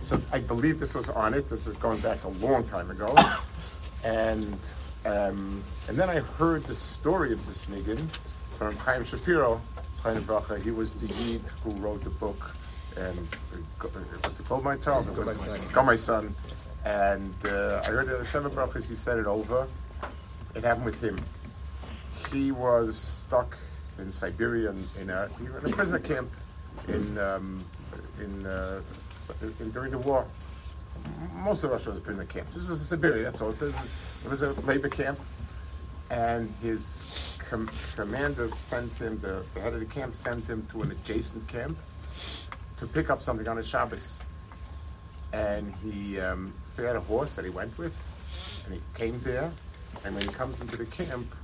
So 0.00 0.20
I 0.32 0.38
believe 0.38 0.80
this 0.80 0.94
was 0.94 1.10
on 1.10 1.34
it. 1.34 1.48
This 1.48 1.66
is 1.66 1.76
going 1.76 2.00
back 2.00 2.24
a 2.24 2.28
long 2.28 2.64
time 2.66 2.90
ago. 2.90 3.16
And 4.04 4.58
um, 5.04 5.62
and 5.88 5.96
then 5.96 6.08
I 6.10 6.20
heard 6.20 6.64
the 6.64 6.74
story 6.74 7.32
of 7.32 7.44
this 7.46 7.66
Nigun 7.66 8.08
from 8.58 8.76
Chaim 8.76 9.04
Shapiro. 9.04 9.60
He 10.64 10.72
was 10.72 10.94
the 10.94 11.06
Yid 11.06 11.42
who 11.62 11.70
wrote 11.72 12.02
the 12.02 12.10
book. 12.10 12.56
Um, 12.96 13.28
what's 14.20 14.40
it 14.40 14.46
called? 14.46 14.64
My 14.64 14.76
child. 14.76 15.14
Got 15.14 15.26
my 15.26 15.32
son. 15.32 15.72
Got 15.72 15.86
my 15.86 15.96
son. 15.96 16.34
And 16.84 17.34
uh, 17.44 17.82
I 17.86 17.90
heard 17.90 18.08
it 18.08 18.14
at 18.14 18.26
Sheva 18.26 18.50
Brachas. 18.50 18.88
He 18.88 18.96
said 18.96 19.18
it 19.18 19.26
over. 19.26 19.68
It 20.54 20.64
happened 20.64 20.86
with 20.86 21.00
him. 21.00 21.20
He 22.32 22.50
was 22.50 22.96
stuck 22.98 23.56
in 23.98 24.12
Siberia 24.12 24.70
in, 24.70 24.84
in, 25.00 25.10
a, 25.10 25.28
he 25.38 25.46
in 25.46 25.52
a 25.56 25.68
prisoner 25.68 25.98
camp 25.98 26.30
in 26.88 27.18
um, 27.18 27.64
in, 28.20 28.46
uh, 28.46 28.80
in 29.60 29.70
during 29.70 29.90
the 29.90 29.98
war 29.98 30.26
most 31.34 31.64
of 31.64 31.70
Russia 31.70 31.90
was 31.90 31.98
a 31.98 32.00
prisoner 32.00 32.24
camp. 32.24 32.52
This 32.54 32.64
was 32.64 32.80
a 32.80 32.84
Siberia, 32.84 33.24
that's 33.24 33.42
all. 33.42 33.50
It, 33.50 33.56
says 33.56 33.74
it 34.24 34.30
was 34.30 34.42
a 34.42 34.52
labor 34.62 34.88
camp, 34.88 35.18
and 36.10 36.52
his 36.62 37.04
com- 37.38 37.70
commander 37.94 38.48
sent 38.50 38.92
him, 38.98 39.18
the, 39.20 39.44
the 39.54 39.60
head 39.60 39.74
of 39.74 39.80
the 39.80 39.86
camp 39.86 40.14
sent 40.14 40.46
him 40.46 40.66
to 40.72 40.82
an 40.82 40.90
adjacent 40.90 41.46
camp 41.48 41.78
to 42.78 42.86
pick 42.86 43.10
up 43.10 43.20
something 43.20 43.46
on 43.48 43.58
a 43.58 43.64
Shabbos. 43.64 44.20
And 45.32 45.74
he, 45.82 46.20
um, 46.20 46.52
so 46.74 46.82
he 46.82 46.86
had 46.86 46.96
a 46.96 47.00
horse 47.00 47.34
that 47.36 47.44
he 47.44 47.50
went 47.50 47.76
with, 47.78 47.96
and 48.66 48.74
he 48.74 48.80
came 48.94 49.18
there, 49.20 49.50
and 50.04 50.14
when 50.14 50.24
he 50.24 50.32
comes 50.32 50.60
into 50.60 50.76
the 50.76 50.86
camp, 50.86 51.34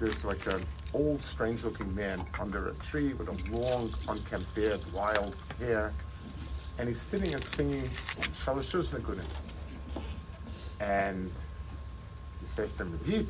there's 0.00 0.24
like 0.24 0.46
an 0.46 0.64
old, 0.96 1.22
strange-looking 1.22 1.94
man 1.94 2.24
under 2.40 2.68
a 2.68 2.74
tree 2.76 3.12
with 3.12 3.28
a 3.28 3.56
long, 3.56 3.92
unkempt 4.08 4.52
beard, 4.54 4.80
wild 4.94 5.36
hair, 5.58 5.92
and 6.78 6.88
he's 6.88 7.00
sitting 7.00 7.34
and 7.34 7.44
singing 7.44 7.88
Shalashus 8.44 8.94
Nagunim. 8.94 9.24
And 10.80 11.30
he 12.40 12.46
says 12.46 12.74
to 12.74 12.82
him, 12.82 12.92
Repeat. 12.92 13.26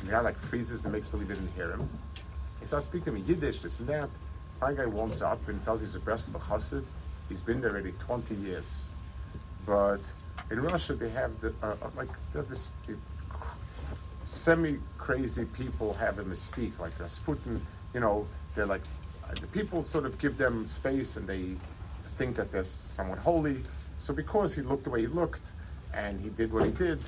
And 0.00 0.08
the 0.08 0.12
guy 0.12 0.20
like 0.20 0.36
freezes 0.36 0.84
and 0.84 0.92
makes 0.92 1.08
believe 1.08 1.28
he 1.28 1.34
didn't 1.34 1.52
hear 1.54 1.72
him. 1.72 1.88
He 2.60 2.66
starts 2.66 2.86
speaking 2.86 3.06
to 3.06 3.10
him 3.10 3.16
in 3.16 3.26
Yiddish, 3.26 3.60
this 3.60 3.80
and 3.80 3.88
that. 3.88 4.08
My 4.60 4.72
guy 4.72 4.86
warms 4.86 5.22
up 5.22 5.46
and 5.48 5.62
tells 5.64 5.80
me 5.80 5.86
he's 5.86 5.96
a 5.96 6.00
Breslover 6.00 6.40
chassid. 6.40 6.84
He's 7.28 7.42
been 7.42 7.60
there 7.60 7.70
already 7.70 7.92
20 8.00 8.34
years. 8.36 8.90
But 9.66 10.00
in 10.50 10.60
Russia, 10.60 10.94
they 10.94 11.10
have 11.10 11.40
the, 11.40 11.52
uh, 11.62 11.74
like, 11.96 12.08
they 12.32 12.38
have 12.38 12.48
this 12.48 12.72
it, 14.28 14.32
semi-crazy 14.34 15.44
people 15.46 15.94
have 15.94 16.18
a 16.18 16.24
mystique, 16.24 16.78
like 16.78 16.98
Rasputin, 16.98 17.60
you 17.94 18.00
know, 18.00 18.26
they're 18.54 18.66
like, 18.66 18.82
uh, 19.24 19.34
the 19.34 19.46
people 19.48 19.84
sort 19.84 20.04
of 20.04 20.18
give 20.18 20.38
them 20.38 20.66
space 20.66 21.16
and 21.16 21.26
they 21.26 21.54
think 22.16 22.36
that 22.36 22.52
they're 22.52 22.64
somewhat 22.64 23.18
holy. 23.18 23.62
So 23.98 24.14
because 24.14 24.54
he 24.54 24.62
looked 24.62 24.84
the 24.84 24.90
way 24.90 25.02
he 25.02 25.06
looked 25.06 25.42
and 25.94 26.20
he 26.20 26.30
did 26.30 26.52
what 26.52 26.64
he 26.64 26.70
did, 26.70 27.00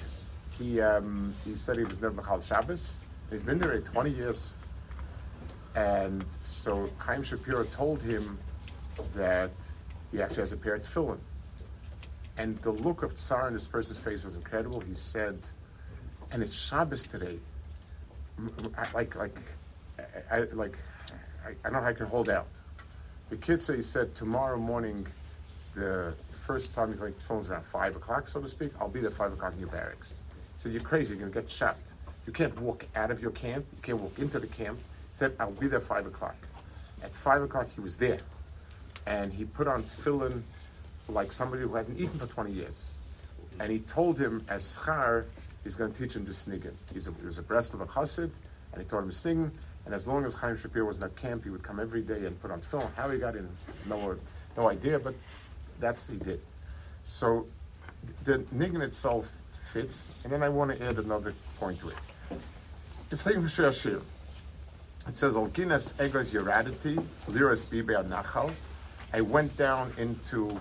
he 0.59 0.81
um, 0.81 1.35
he 1.45 1.57
said 1.57 1.77
he 1.77 1.85
was 1.85 2.01
never 2.01 2.23
Mechal 2.23 2.43
Shabbos. 2.43 2.99
He's 3.31 3.43
been 3.43 3.59
there 3.59 3.79
20 3.81 4.11
years. 4.11 4.59
And 5.75 6.25
so 6.43 6.91
Chaim 6.99 7.23
Shapiro 7.23 7.65
told 7.65 8.03
him 8.03 8.39
that 9.15 9.53
he 10.11 10.21
actually 10.21 10.43
has 10.43 10.53
a 10.53 10.57
pair 10.57 10.75
of 10.75 10.83
tefillin. 10.83 11.19
And 12.37 12.59
the 12.63 12.73
look 12.73 13.03
of 13.03 13.17
tsar 13.17 13.47
on 13.47 13.53
this 13.53 13.69
person's 13.69 13.99
face 13.99 14.25
was 14.25 14.35
incredible. 14.35 14.81
He 14.81 14.95
said, 14.95 15.39
and 16.33 16.43
it's 16.43 16.55
Shabbos 16.55 17.03
today. 17.03 17.39
Like, 18.95 19.15
like, 19.17 19.37
I, 20.31 20.37
I 20.37 20.39
like, 20.53 20.77
I, 21.45 21.51
I 21.51 21.55
don't 21.65 21.73
know 21.75 21.81
how 21.81 21.89
I 21.89 21.93
can 21.93 22.07
hold 22.07 22.29
out. 22.29 22.47
The 23.29 23.37
kid 23.37 23.63
he 23.63 23.83
said, 23.83 24.15
tomorrow 24.15 24.59
morning, 24.59 25.07
the 25.75 26.15
first 26.33 26.75
time 26.75 26.95
collect 26.95 27.19
the 27.19 27.25
phones 27.25 27.49
around 27.49 27.65
5 27.65 27.97
o'clock, 27.97 28.27
so 28.27 28.41
to 28.41 28.49
speak, 28.49 28.73
I'll 28.81 28.89
be 28.89 29.01
there 29.01 29.11
5 29.11 29.35
o'clock 29.35 29.53
in 29.55 29.61
your 29.61 29.69
barracks. 29.69 30.21
He 30.57 30.63
said, 30.63 30.73
you're 30.73 30.83
crazy, 30.83 31.17
you're 31.17 31.29
to 31.29 31.35
get 31.35 31.51
shot. 31.51 31.77
You 32.27 32.33
can't 32.33 32.59
walk 32.61 32.87
out 32.97 33.11
of 33.11 33.21
your 33.21 33.31
camp, 33.31 33.67
you 33.75 33.83
can't 33.83 33.99
walk 33.99 34.19
into 34.19 34.39
the 34.39 34.47
camp. 34.47 34.79
He 34.79 35.19
said, 35.19 35.35
I'll 35.39 35.53
be 35.53 35.69
there 35.69 35.81
5 35.81 36.07
o'clock. 36.07 36.37
At 37.03 37.15
5 37.15 37.43
o'clock, 37.43 37.69
he 37.75 37.81
was 37.81 37.97
there. 37.97 38.19
And 39.07 39.33
he 39.33 39.45
put 39.45 39.67
on 39.69 39.85
tefillin 39.85 40.43
like 41.09 41.33
somebody 41.33 41.63
who 41.63 41.75
hadn't 41.75 41.99
eaten 41.99 42.19
for 42.19 42.27
20 42.27 42.53
years. 42.53 42.93
And 43.59 43.71
he 43.71 43.81
told 43.81 44.19
him, 44.19 44.45
as 44.49 44.79
schar, 44.79 45.25
he's 45.65 45.77
going 45.77 45.93
to 45.93 45.99
teach 45.99 46.17
him 46.17 46.25
the 46.25 46.33
sniggin. 46.33 46.73
He's 46.93 47.09
a, 47.09 47.13
he 47.21 47.27
was 47.27 47.39
a 47.39 47.43
Breslover 47.43 47.87
chassid, 47.87 48.31
and 48.73 48.83
he 48.83 48.89
taught 48.89 49.03
him 49.03 49.11
sniggin. 49.11 49.51
And 49.87 49.95
as 49.95 50.07
long 50.07 50.25
as 50.25 50.35
Chaim 50.35 50.57
Shapiro 50.57 50.87
was 50.87 50.97
in 50.97 51.03
that 51.03 51.17
camp, 51.17 51.45
he 51.45 51.51
would 51.51 51.63
come 51.63 51.81
every 51.81 52.03
day 52.03 52.27
and 52.27 52.41
put 52.41 52.51
on 52.51 52.61
film. 52.61 52.91
How 52.97 53.11
he 53.11 53.19
got 53.19 53.37
in, 53.37 53.49
no, 53.87 54.17
no 54.57 54.69
idea, 54.69 54.99
but 54.99 55.15
that's 55.79 56.07
he 56.07 56.17
did. 56.17 56.41
So 57.05 57.47
the 58.25 58.39
niggin 58.55 58.83
itself 58.83 59.33
fits, 59.73 60.13
and 60.25 60.33
then 60.33 60.43
I 60.43 60.49
want 60.49 60.77
to 60.77 60.87
add 60.87 60.99
another 60.99 61.35
point 61.59 61.81
to 61.81 61.89
it. 61.89 61.97
It's 63.11 63.25
taken 63.25 63.41
from 63.41 63.49
Shir 63.49 64.01
It 65.09 65.17
says, 65.17 65.35
Olkinas 65.35 65.95
egos 66.05 66.33
yeradity, 66.33 67.05
liras 67.29 67.65
bibe 67.65 68.07
nachal. 68.09 68.53
I 69.13 69.21
went 69.21 69.57
down 69.57 69.93
into 69.99 70.57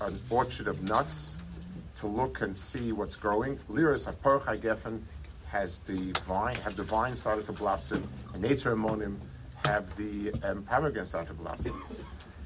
an 0.00 0.20
orchard 0.28 0.68
of 0.68 0.82
nuts 0.82 1.36
to 1.98 2.06
look 2.06 2.40
and 2.40 2.56
see 2.56 2.92
what's 2.92 3.16
growing. 3.16 3.58
Liris 3.70 4.10
Haporchai 4.10 4.60
Geffen 4.60 5.00
has 5.48 5.78
the 5.80 6.12
vine, 6.22 6.56
have 6.56 6.76
the 6.76 6.82
vine 6.82 7.16
started 7.16 7.46
to 7.46 7.52
blossom, 7.52 8.06
and 8.32 8.42
Nature 8.42 8.76
Amonim 8.76 9.16
have 9.64 9.94
the 9.96 10.32
um, 10.44 10.62
pomegranate 10.62 11.08
started 11.08 11.28
to 11.28 11.34
blossom. 11.34 11.82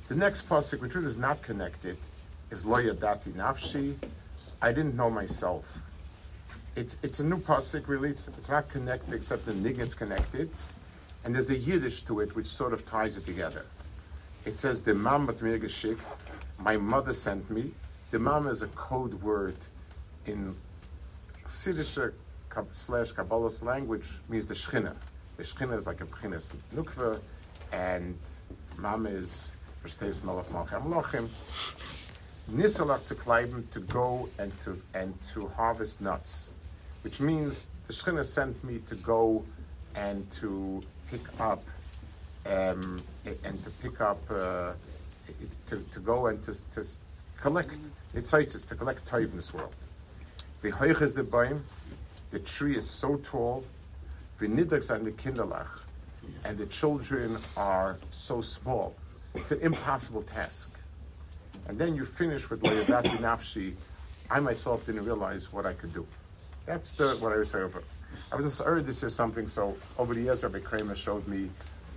The 0.08 0.14
next 0.14 0.48
pasuk, 0.48 0.80
which 0.80 0.94
really 0.94 1.06
is 1.06 1.16
not 1.16 1.42
connected, 1.42 1.96
is 2.50 2.64
Lo 2.64 2.78
Yadati 2.78 3.32
Nafshi. 3.32 3.94
I 4.60 4.72
didn't 4.72 4.94
know 4.94 5.10
myself. 5.10 5.78
It's 6.74 6.96
it's 7.02 7.20
a 7.20 7.24
new 7.24 7.38
pasuk, 7.38 7.88
really. 7.88 8.10
It's, 8.10 8.28
it's 8.28 8.50
not 8.50 8.68
connected 8.70 9.12
except 9.12 9.44
the 9.44 9.52
nigget's 9.52 9.94
connected, 9.94 10.50
and 11.24 11.34
there's 11.34 11.50
a 11.50 11.56
Yiddish 11.56 12.02
to 12.02 12.20
it 12.20 12.34
which 12.34 12.46
sort 12.46 12.72
of 12.72 12.86
ties 12.86 13.18
it 13.18 13.26
together. 13.26 13.66
It 14.44 14.58
says 14.58 14.82
the 14.82 14.94
mam 14.94 15.26
mir 15.26 15.58
geschickt, 15.58 16.00
my 16.58 16.76
mother 16.76 17.12
sent 17.12 17.50
me. 17.50 17.72
The 18.12 18.18
mam 18.18 18.46
is 18.46 18.60
a 18.60 18.66
code 18.68 19.14
word 19.22 19.56
in 20.26 20.54
Chassidish 21.46 22.12
slash 22.70 23.12
Kabbalah's 23.12 23.62
language 23.62 24.10
means 24.28 24.46
the 24.46 24.52
Shechina. 24.52 24.94
The 25.38 25.44
Shechina 25.44 25.74
is 25.74 25.86
like 25.86 26.02
a 26.02 26.04
Pchinas 26.04 26.52
Nukva, 26.74 27.22
and 27.72 28.18
mam 28.76 29.06
is 29.06 29.50
Versteis 29.82 30.22
Melech 30.24 30.44
Malcham 30.50 30.92
Lochim. 30.92 31.26
Nisalach 32.50 33.02
to 33.06 33.14
kleiben 33.14 33.64
to 33.70 33.80
go 33.80 34.28
and 34.38 34.52
to 34.64 34.78
and 34.92 35.14
to 35.32 35.48
harvest 35.48 36.02
nuts, 36.02 36.50
which 37.04 37.18
means 37.18 37.68
the 37.86 37.94
Shechina 37.94 38.26
sent 38.26 38.62
me 38.62 38.80
to 38.90 38.94
go 38.94 39.42
and 39.94 40.30
to 40.32 40.82
pick 41.10 41.40
up 41.40 41.64
um, 42.44 42.98
and 43.24 43.64
to 43.64 43.70
pick 43.82 44.02
up 44.02 44.20
uh, 44.30 44.72
to, 45.70 45.82
to 45.94 46.00
go 46.00 46.26
and 46.26 46.44
to, 46.44 46.54
to 46.74 46.86
collect 47.42 47.72
it's 48.14 48.30
to 48.30 48.74
collect 48.74 49.04
toiv 49.06 49.30
in 49.30 49.36
this 49.36 49.52
world. 49.52 49.74
The 50.62 50.70
hoich 50.70 51.02
is 51.02 51.12
the 51.12 51.24
baim, 51.24 51.64
the 52.30 52.38
tree 52.38 52.76
is 52.76 52.88
so 52.88 53.16
tall, 53.16 53.64
nidaks 54.40 54.90
and 54.90 55.04
the 55.04 55.12
kinderlach, 55.12 55.82
and 56.44 56.56
the 56.56 56.66
children 56.66 57.36
are 57.56 57.98
so 58.10 58.40
small. 58.40 58.94
It's 59.34 59.52
an 59.52 59.60
impossible 59.60 60.22
task. 60.22 60.72
And 61.68 61.78
then 61.78 61.94
you 61.94 62.04
finish 62.04 62.48
with 62.50 62.62
Layadati 62.62 63.16
Nafshi. 63.18 63.74
I 64.30 64.40
myself 64.40 64.84
didn't 64.86 65.04
realize 65.04 65.52
what 65.52 65.66
I 65.66 65.72
could 65.74 65.94
do. 65.94 66.06
That's 66.66 66.92
the 66.92 67.10
what 67.16 67.32
I 67.32 67.36
was 67.36 67.50
saying. 67.50 67.72
I 68.30 68.36
was 68.36 68.46
just 68.46 68.62
heard 68.62 68.86
this 68.86 69.02
is 69.02 69.14
something. 69.14 69.48
So 69.48 69.76
over 69.98 70.14
the 70.14 70.22
years, 70.22 70.42
Rabbi 70.42 70.60
Kramer 70.60 70.96
showed 70.96 71.26
me 71.28 71.50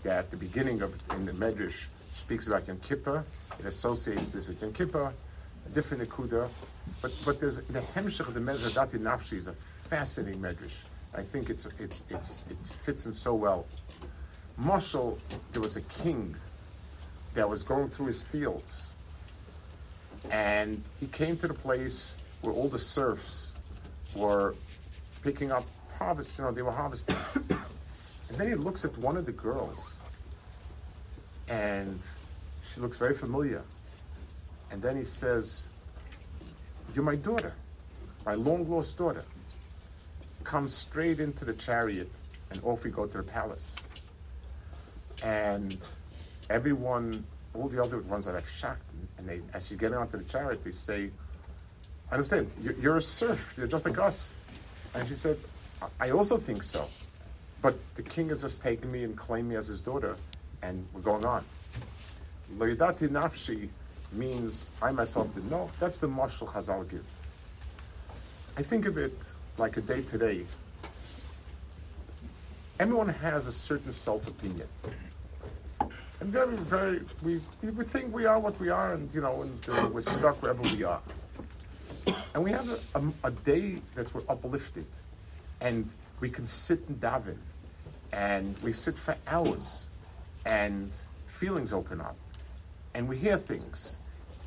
that 0.03 0.31
the 0.31 0.37
beginning 0.37 0.81
of 0.81 0.93
in 1.11 1.25
the 1.25 1.31
Medrash 1.33 1.85
speaks 2.13 2.47
about 2.47 2.67
Yom 2.67 2.79
Kippur. 2.79 3.23
It 3.59 3.65
associates 3.65 4.29
this 4.29 4.47
with 4.47 4.61
Yom 4.61 4.73
Kippur, 4.73 5.13
different 5.74 6.07
Akuda. 6.07 6.49
But 7.01 7.13
but 7.26 7.39
there's 7.39 7.57
the 7.57 7.82
Hemshech 7.82 8.28
of 8.28 8.34
the 8.34 8.39
Medrash 8.39 8.76
Dati 8.76 8.99
Nafshi 8.99 9.34
is 9.34 9.47
a 9.47 9.53
fascinating 9.89 10.41
Medrash. 10.41 10.78
I 11.13 11.24
think 11.24 11.49
it's 11.49 11.68
it's 11.80 12.03
it's 12.09 12.45
it 12.49 12.57
fits 12.84 13.05
in 13.05 13.13
so 13.13 13.34
well. 13.34 13.66
Mashal, 14.61 15.18
there 15.51 15.61
was 15.61 15.76
a 15.76 15.82
king 15.82 16.36
that 17.34 17.49
was 17.49 17.63
going 17.63 17.89
through 17.89 18.05
his 18.05 18.22
fields 18.22 18.93
and 20.32 20.82
he 20.99 21.07
came 21.07 21.38
to 21.38 21.47
the 21.47 21.53
place 21.53 22.13
where 22.41 22.53
all 22.53 22.68
the 22.68 22.80
serfs 22.80 23.53
were 24.16 24.55
picking 25.22 25.51
up 25.51 25.66
harvest, 25.97 26.38
you 26.38 26.43
know, 26.43 26.51
they 26.51 26.61
were 26.61 26.72
harvesting. 26.72 27.16
and 27.49 28.38
then 28.38 28.47
he 28.47 28.55
looks 28.55 28.86
at 28.86 28.97
one 28.97 29.18
of 29.18 29.26
the 29.26 29.32
girls, 29.32 29.97
and 31.47 31.99
she 32.74 32.82
looks 32.82 32.97
very 32.97 33.13
familiar. 33.13 33.61
And 34.72 34.82
then 34.82 34.97
he 34.97 35.03
says, 35.03 35.63
You're 36.93 37.03
my 37.03 37.16
daughter, 37.16 37.53
my 38.26 38.36
long 38.36 38.70
lost 38.70 38.97
daughter. 38.97 39.24
Come 40.43 40.68
straight 40.68 41.20
into 41.20 41.45
the 41.45 41.53
chariot, 41.53 42.09
and 42.51 42.61
off 42.63 42.84
we 42.84 42.91
go 42.91 43.05
to 43.05 43.18
the 43.18 43.24
palace. 43.24 43.76
And 45.24 45.78
everyone 46.49 47.26
all 47.55 47.70
the 47.70 47.82
other 47.82 47.99
ones 47.99 48.28
are 48.28 48.34
like 48.34 48.47
shocked, 48.47 48.84
and 49.18 49.28
they, 49.28 49.41
as 49.53 49.72
you 49.72 49.78
get 49.78 49.93
onto 49.93 50.18
the 50.18 50.24
chariot, 50.26 50.63
they 50.63 50.72
say, 50.72 51.09
"I 52.11 52.16
understand, 52.16 52.51
you're, 52.61 52.74
you're, 52.74 52.97
a 52.97 53.01
serf. 53.01 53.53
You're 53.57 53.68
just 53.68 53.86
like 53.86 53.97
us." 53.97 54.32
And 54.93 55.07
she 55.07 55.16
said, 55.16 55.38
"I 55.99 56.11
also 56.11 56.38
think 56.38 56.63
so, 56.63 56.88
but 57.61 57.78
the 57.95 58.03
king 58.03 58.30
has 58.30 58.41
just 58.41 58.61
taken 58.61 58.91
me 58.91 59.03
and 59.03 59.18
claimed 59.18 59.49
me 59.49 59.55
as 59.55 59.68
his 59.68 59.82
daughter, 59.82 60.18
and 60.61 60.86
we're 60.93 61.01
going 61.01 61.26
on." 61.26 61.43
Loyadati 62.57 63.09
nafshi 63.09 63.70
means 64.16 64.70
I 64.82 64.91
myself 64.91 65.34
didn't 65.34 65.49
know. 65.49 65.70
That's 65.80 65.97
the 65.97 66.07
mashal 66.07 66.47
Chazal 66.47 66.89
give. 66.89 67.05
I 68.57 68.63
think 68.63 68.86
of 68.86 68.97
it 68.97 69.18
like 69.57 69.78
a 69.78 69.82
day 69.82 70.01
to 70.01 70.18
day. 70.18 70.45
Everyone 72.80 73.09
has 73.09 73.47
a 73.47 73.51
certain 73.51 73.93
self 73.93 74.28
opinion 74.28 74.68
and 76.22 76.32
very, 76.32 76.55
very, 76.55 77.01
we, 77.22 77.41
we 77.61 77.84
think 77.84 78.13
we 78.13 78.26
are 78.26 78.39
what 78.39 78.59
we 78.59 78.70
are, 78.70 78.93
and 78.93 79.09
you 79.13 79.22
know, 79.22 79.41
and 79.41 79.70
uh, 79.70 79.89
we're 79.93 80.01
stuck 80.01 80.41
wherever 80.41 80.61
we 80.76 80.84
are. 80.84 81.01
And 82.34 82.43
we 82.43 82.51
have 82.51 82.70
a, 82.70 82.99
a, 82.99 83.13
a, 83.26 83.32
day 83.32 83.82
that 83.95 84.13
we're 84.13 84.24
uplifted, 84.30 84.88
and 85.61 85.89
we 86.20 86.30
can 86.30 86.47
sit 86.47 86.80
and 86.88 86.99
daven, 86.99 87.38
and 88.11 88.57
we 88.59 88.74
sit 88.74 88.97
for 88.97 89.16
hours, 89.28 89.88
and 90.45 90.91
feelings 91.28 91.74
open 91.74 91.99
up, 92.01 92.18
and 92.93 93.07
we 93.07 93.18
hear 93.18 93.38
things, 93.38 93.97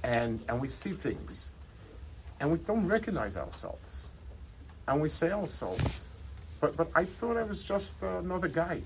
and 0.02 0.40
and 0.48 0.60
we 0.60 0.68
see 0.68 0.90
things, 0.90 1.50
and 2.40 2.50
we 2.52 2.58
don't 2.58 2.86
recognize 2.86 3.36
ourselves, 3.36 4.08
and 4.86 5.00
we 5.00 5.08
say 5.08 5.30
ourselves, 5.30 6.06
but 6.60 6.76
but 6.76 6.88
I 6.94 7.04
thought 7.04 7.36
I 7.36 7.42
was 7.42 7.62
just 7.62 7.94
another 8.02 8.48
guy 8.48 8.82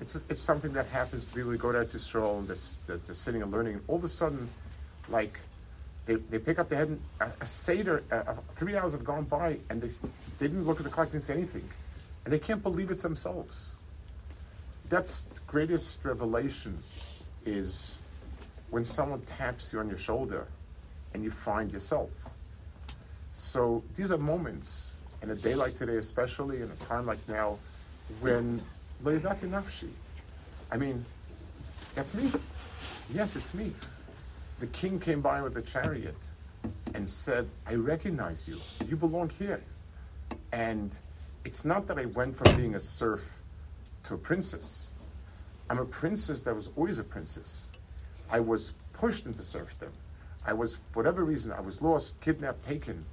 it's 0.00 0.16
it's 0.28 0.40
something 0.40 0.72
that 0.72 0.86
happens 0.86 1.26
to 1.26 1.34
people 1.34 1.50
who 1.50 1.58
go 1.58 1.72
to 1.72 1.80
Israel 1.80 2.38
and 2.38 2.48
they're, 2.48 3.14
sitting 3.14 3.42
and 3.42 3.50
learning. 3.50 3.74
And 3.74 3.84
all 3.88 3.96
of 3.96 4.04
a 4.04 4.08
sudden, 4.08 4.48
like 5.08 5.38
they, 6.06 6.14
they 6.14 6.38
pick 6.38 6.58
up 6.58 6.68
the 6.68 6.76
head 6.76 6.88
and 6.88 7.00
a, 7.20 7.30
a 7.40 7.46
seder, 7.46 8.02
uh, 8.10 8.34
three 8.56 8.76
hours 8.76 8.92
have 8.92 9.04
gone 9.04 9.24
by 9.24 9.58
and 9.70 9.80
they 9.80 9.88
they 10.38 10.48
didn't 10.48 10.64
look 10.64 10.78
at 10.78 10.84
the 10.84 10.90
clock, 10.90 11.10
didn't 11.10 11.24
say 11.24 11.34
anything, 11.34 11.68
and 12.24 12.32
they 12.32 12.38
can't 12.38 12.62
believe 12.62 12.90
it's 12.90 13.02
themselves. 13.02 13.76
That's 14.88 15.22
the 15.22 15.40
greatest 15.46 16.04
revelation, 16.04 16.82
is 17.46 17.96
when 18.72 18.84
someone 18.86 19.20
taps 19.36 19.70
you 19.70 19.78
on 19.80 19.88
your 19.88 19.98
shoulder, 19.98 20.48
and 21.12 21.22
you 21.22 21.30
find 21.30 21.70
yourself. 21.70 22.10
So 23.34 23.82
these 23.96 24.10
are 24.10 24.16
moments 24.16 24.96
in 25.20 25.28
a 25.28 25.34
day 25.34 25.54
like 25.54 25.76
today, 25.76 25.98
especially 25.98 26.62
in 26.62 26.70
a 26.70 26.84
time 26.86 27.04
like 27.04 27.18
now, 27.28 27.58
when 28.20 28.62
Leidati 29.04 29.46
nafshi. 29.50 29.90
I 30.70 30.78
mean, 30.78 31.04
that's 31.94 32.14
me. 32.14 32.32
Yes, 33.12 33.36
it's 33.36 33.52
me. 33.52 33.72
The 34.60 34.68
king 34.68 34.98
came 34.98 35.20
by 35.20 35.42
with 35.42 35.54
a 35.58 35.62
chariot 35.62 36.16
and 36.94 37.08
said, 37.08 37.50
I 37.66 37.74
recognize 37.74 38.48
you. 38.48 38.56
You 38.88 38.96
belong 38.96 39.28
here. 39.38 39.62
And 40.52 40.96
it's 41.44 41.66
not 41.66 41.86
that 41.88 41.98
I 41.98 42.06
went 42.06 42.38
from 42.38 42.56
being 42.56 42.74
a 42.74 42.80
serf 42.80 43.38
to 44.04 44.14
a 44.14 44.18
princess. 44.18 44.92
I'm 45.68 45.78
a 45.78 45.84
princess 45.84 46.40
that 46.40 46.54
was 46.54 46.70
always 46.74 46.98
a 46.98 47.04
princess. 47.04 47.68
I 48.32 48.40
was 48.40 48.72
pushed 48.94 49.26
into 49.26 49.42
serfdom. 49.42 49.92
I 50.44 50.54
was, 50.54 50.76
for 50.76 51.00
whatever 51.00 51.22
reason, 51.22 51.52
I 51.52 51.60
was 51.60 51.82
lost, 51.82 52.18
kidnapped, 52.22 52.64
taken. 52.64 53.04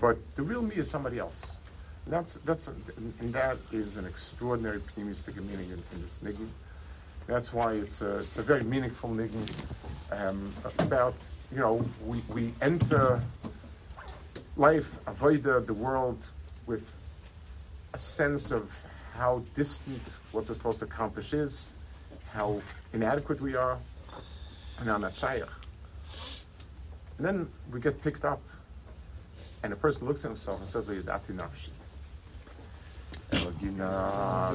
But 0.00 0.18
the 0.34 0.42
real 0.42 0.60
me 0.60 0.74
is 0.74 0.90
somebody 0.90 1.18
else. 1.18 1.58
That's 2.08 2.34
that's 2.44 2.68
a, 2.68 2.74
and 3.20 3.32
that 3.32 3.56
is 3.72 3.96
an 3.96 4.04
extraordinary 4.04 4.80
pneumistic 4.96 5.36
meaning 5.36 5.70
in, 5.70 5.82
in 5.92 6.02
this 6.02 6.20
niggin. 6.22 6.48
That's 7.26 7.52
why 7.52 7.72
it's 7.74 8.00
a 8.00 8.18
it's 8.18 8.38
a 8.38 8.42
very 8.42 8.62
meaningful 8.62 9.10
niggin 9.10 9.46
um, 10.12 10.52
about 10.78 11.14
you 11.50 11.58
know 11.58 11.84
we, 12.04 12.18
we 12.32 12.54
enter 12.60 13.20
life, 14.56 14.98
avoid 15.06 15.42
the 15.42 15.74
world 15.74 16.18
with 16.66 16.86
a 17.92 17.98
sense 17.98 18.52
of 18.52 18.80
how 19.14 19.42
distant 19.54 20.00
what 20.30 20.48
we're 20.48 20.54
supposed 20.54 20.78
to 20.78 20.84
accomplish 20.84 21.32
is, 21.32 21.72
how 22.32 22.60
inadequate 22.92 23.40
we 23.40 23.56
are, 23.56 23.78
and 24.80 24.90
I'm 24.90 25.00
not 25.00 25.14
shaykh. 25.14 25.44
And 27.18 27.26
then 27.26 27.48
we 27.72 27.80
get 27.80 28.02
picked 28.02 28.24
up, 28.24 28.42
and 29.62 29.72
a 29.72 29.76
person 29.76 30.06
looks 30.06 30.24
at 30.24 30.28
himself 30.28 30.60
and 30.60 30.68
says, 30.68 30.84
"Dati 30.84 31.32
nafshi." 31.32 31.70
Elgina 33.32 34.54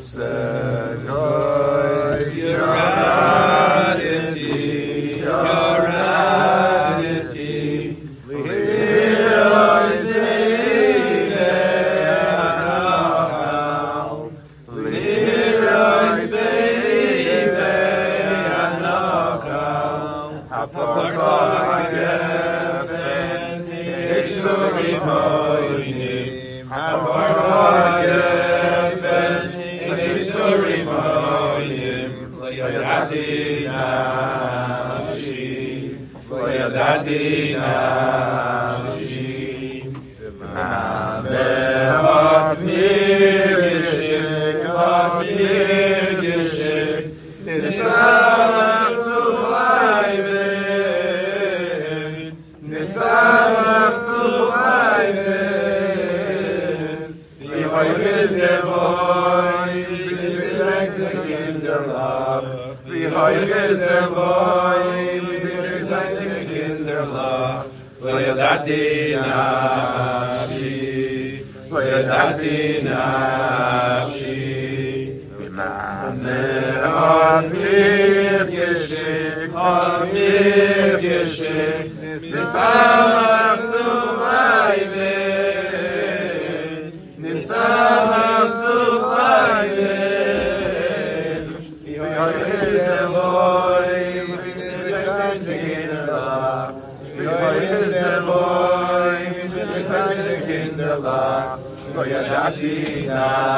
yadati 102.72 103.51